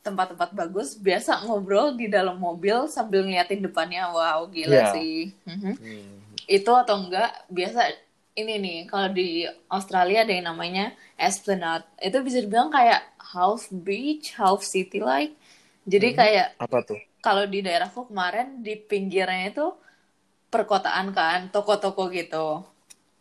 tempat-tempat 0.00 0.50
bagus 0.52 0.96
biasa 0.96 1.44
ngobrol 1.44 1.92
di 1.92 2.06
dalam 2.06 2.36
mobil 2.36 2.86
sambil 2.86 3.20
ngeliatin 3.20 3.60
depannya 3.60 4.08
wow 4.08 4.46
gila 4.46 4.72
Iya. 4.74 4.86
sih 4.90 5.36
Mhm. 5.44 5.72
Hmm. 5.74 6.16
itu 6.46 6.72
atau 6.72 6.96
enggak 6.98 7.28
biasa 7.48 7.92
ini 8.40 8.54
nih 8.64 8.78
kalau 8.90 9.08
di 9.18 9.28
Australia 9.76 10.18
ada 10.24 10.32
yang 10.36 10.46
namanya 10.52 10.84
Esplanade 11.28 11.86
itu 12.08 12.18
bisa 12.26 12.38
dibilang 12.44 12.70
kayak 12.76 13.00
half 13.34 13.62
beach 13.86 14.26
half 14.40 14.60
city 14.72 14.98
like 15.10 15.32
jadi 15.92 16.08
Hmm. 16.08 16.18
kayak 16.20 16.48
apa 16.62 16.78
tuh 16.88 17.00
kalau 17.26 17.44
di 17.54 17.60
daerahku 17.66 18.00
kemarin 18.10 18.48
di 18.66 18.74
pinggirnya 18.90 19.44
itu 19.52 19.66
perkotaan 20.54 21.08
kan 21.18 21.40
toko-toko 21.54 22.02
gitu 22.18 22.48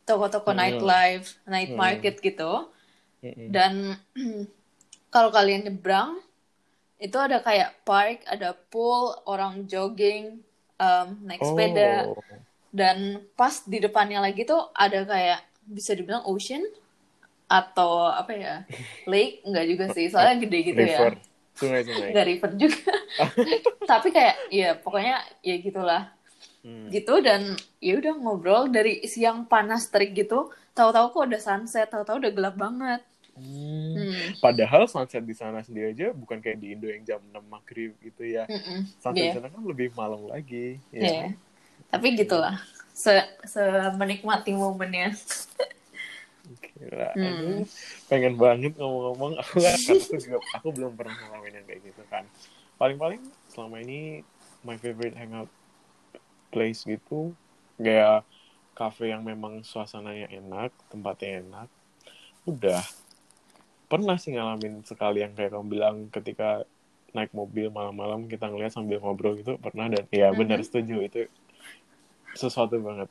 toko-toko 0.10 0.50
Hmm. 0.50 0.54
nightlife 0.62 1.28
night 1.54 1.72
Hmm. 1.72 1.78
market 1.84 2.16
gitu 2.28 2.52
Mm-mm. 3.24 3.58
dan 3.58 3.98
kalau 5.14 5.30
kalian 5.32 5.68
nyebrang 5.68 6.20
itu 6.98 7.18
ada 7.18 7.38
kayak 7.48 7.70
park 7.88 8.26
ada 8.34 8.50
pool 8.72 9.14
orang 9.30 9.66
jogging 9.72 10.42
um, 10.82 11.08
naik 11.28 11.44
sepeda 11.46 12.10
Oh. 12.10 12.47
Dan 12.78 12.98
pas 13.34 13.66
di 13.66 13.82
depannya 13.82 14.22
lagi 14.22 14.46
tuh 14.46 14.70
ada 14.78 15.02
kayak 15.04 15.42
bisa 15.66 15.98
dibilang 15.98 16.22
ocean 16.30 16.62
atau 17.50 18.06
apa 18.06 18.32
ya 18.32 18.56
lake 19.12 19.42
enggak 19.42 19.66
juga 19.66 19.86
sih 19.92 20.06
soalnya 20.08 20.46
gede 20.46 20.60
gitu 20.68 20.82
river 20.84 21.14
ya 21.16 21.26
sungai-sungai 21.58 22.10
enggak 22.14 22.28
river 22.28 22.52
juga 22.54 22.92
tapi 23.92 24.08
kayak 24.14 24.36
ya 24.54 24.70
pokoknya 24.78 25.16
ya 25.42 25.58
gitulah 25.58 26.04
Hmm. 26.58 26.92
gitu 26.92 27.24
dan 27.24 27.56
ya 27.80 27.96
udah 27.96 28.14
ngobrol 28.18 28.68
dari 28.68 29.00
siang 29.08 29.48
panas 29.48 29.88
terik 29.88 30.12
gitu 30.12 30.52
tahu-tahu 30.76 31.16
kok 31.16 31.24
udah 31.32 31.40
sunset 31.40 31.88
tahu-tahu 31.88 32.20
udah 32.20 32.32
gelap 32.34 32.56
banget 32.60 33.02
Hmm. 33.32 33.94
hmm. 33.96 34.42
padahal 34.42 34.90
sunset 34.90 35.22
di 35.22 35.32
sana 35.32 35.62
sendiri 35.62 35.94
aja 35.96 36.10
bukan 36.12 36.42
kayak 36.42 36.58
di 36.58 36.74
Indo 36.76 36.90
yang 36.90 37.06
jam 37.06 37.22
6 37.24 37.40
maghrib 37.46 37.94
gitu 38.02 38.26
ya 38.26 38.50
Mm-mm. 38.50 38.84
sunset 39.00 39.22
Iya. 39.22 39.32
di 39.32 39.38
sana 39.38 39.48
kan 39.48 39.62
lebih 39.64 39.94
malam 39.94 40.26
lagi 40.28 40.82
Iya. 40.92 41.08
ya 41.08 41.26
tapi 41.88 42.16
gitulah. 42.16 42.58
Se 42.92 43.14
se 43.46 43.62
menikmati 43.94 44.52
momennya. 44.54 45.14
Gila, 46.48 47.12
Hmm. 47.12 47.28
aduh, 47.28 47.68
pengen 48.08 48.34
banget 48.40 48.74
ngomong-ngomong. 48.80 49.36
Aku 49.44 49.60
kan 49.60 49.76
aku 49.76 50.16
juga 50.16 50.38
aku 50.56 50.68
belum 50.72 50.96
pernah 50.96 51.14
ngalamin 51.14 51.60
yang 51.60 51.66
kayak 51.68 51.82
gitu 51.84 52.02
kan. 52.08 52.24
Paling-paling 52.80 53.20
selama 53.52 53.84
ini 53.84 54.24
my 54.64 54.80
favorite 54.80 55.14
hangout 55.14 55.52
place 56.48 56.88
gitu 56.88 57.36
kayak 57.76 58.24
cafe 58.74 59.12
yang 59.12 59.28
memang 59.28 59.62
suasananya 59.62 60.32
enak 60.32 60.72
tempatnya 60.88 61.44
enak 61.44 61.68
udah. 62.48 62.82
Pernah 63.88 64.16
sih 64.16 64.32
ngalamin 64.32 64.84
sekali 64.84 65.24
yang 65.24 65.36
kayak 65.36 65.52
kamu 65.52 65.68
bilang 65.68 65.96
ketika 66.08 66.64
naik 67.12 67.32
mobil 67.36 67.68
malam-malam 67.68 68.28
kita 68.28 68.48
ngeliat 68.48 68.72
sambil 68.72 69.00
ngobrol 69.00 69.36
gitu 69.36 69.60
pernah 69.60 69.88
dan 69.88 70.08
ya 70.12 70.32
benar 70.32 70.64
Mhm. 70.64 70.68
setuju. 70.68 70.96
Itu 71.04 71.20
sesuatu 72.34 72.76
banget. 72.80 73.10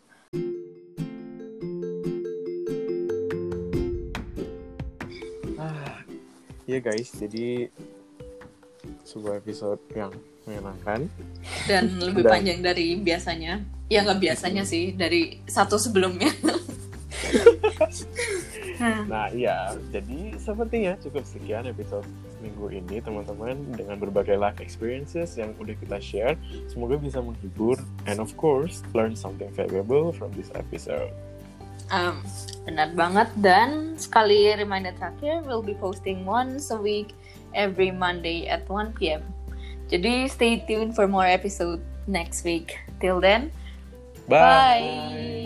Ah, 5.56 6.02
Iya 6.66 6.78
guys, 6.82 7.14
jadi 7.14 7.70
sebuah 9.06 9.38
episode 9.38 9.78
yang 9.94 10.10
menyenangkan. 10.44 11.06
dan 11.66 11.84
lebih 12.06 12.26
Dan- 12.26 12.32
panjang 12.32 12.60
dari 12.60 12.98
biasanya. 12.98 13.62
Ya 13.86 14.02
nggak 14.02 14.18
biasanya 14.18 14.66
sih 14.66 14.90
dari 14.92 15.40
satu 15.46 15.78
sebelumnya. 15.78 16.30
Nah. 18.76 19.32
Iya, 19.32 19.72
jadi 19.88 20.36
sepertinya 20.36 20.92
cukup 21.00 21.24
sekian 21.24 21.64
episode 21.64 22.04
minggu 22.40 22.72
ini 22.72 23.00
teman-teman 23.00 23.56
dengan 23.74 23.96
berbagai 24.00 24.36
life 24.36 24.60
experiences 24.60 25.36
yang 25.36 25.56
udah 25.56 25.76
kita 25.78 25.98
share. 26.00 26.34
Semoga 26.68 27.00
bisa 27.00 27.20
menghibur 27.20 27.80
and 28.08 28.20
of 28.20 28.32
course 28.36 28.84
learn 28.92 29.16
something 29.16 29.48
valuable 29.54 30.12
from 30.12 30.32
this 30.36 30.52
episode. 30.56 31.12
Um, 31.86 32.18
benar 32.66 32.98
banget 32.98 33.30
dan 33.38 33.94
sekali 33.94 34.50
reminder 34.58 34.90
terakhir, 34.98 35.46
we'll 35.46 35.62
be 35.62 35.78
posting 35.78 36.26
once 36.26 36.74
a 36.74 36.78
week 36.78 37.14
every 37.54 37.94
Monday 37.94 38.50
at 38.50 38.66
1 38.66 38.98
p.m. 38.98 39.22
Jadi 39.86 40.26
stay 40.26 40.66
tuned 40.66 40.98
for 40.98 41.06
more 41.06 41.26
episode 41.30 41.78
next 42.10 42.42
week. 42.42 42.74
Till 42.98 43.22
then, 43.22 43.54
Bye. 44.26 44.82
bye. 44.82 45.45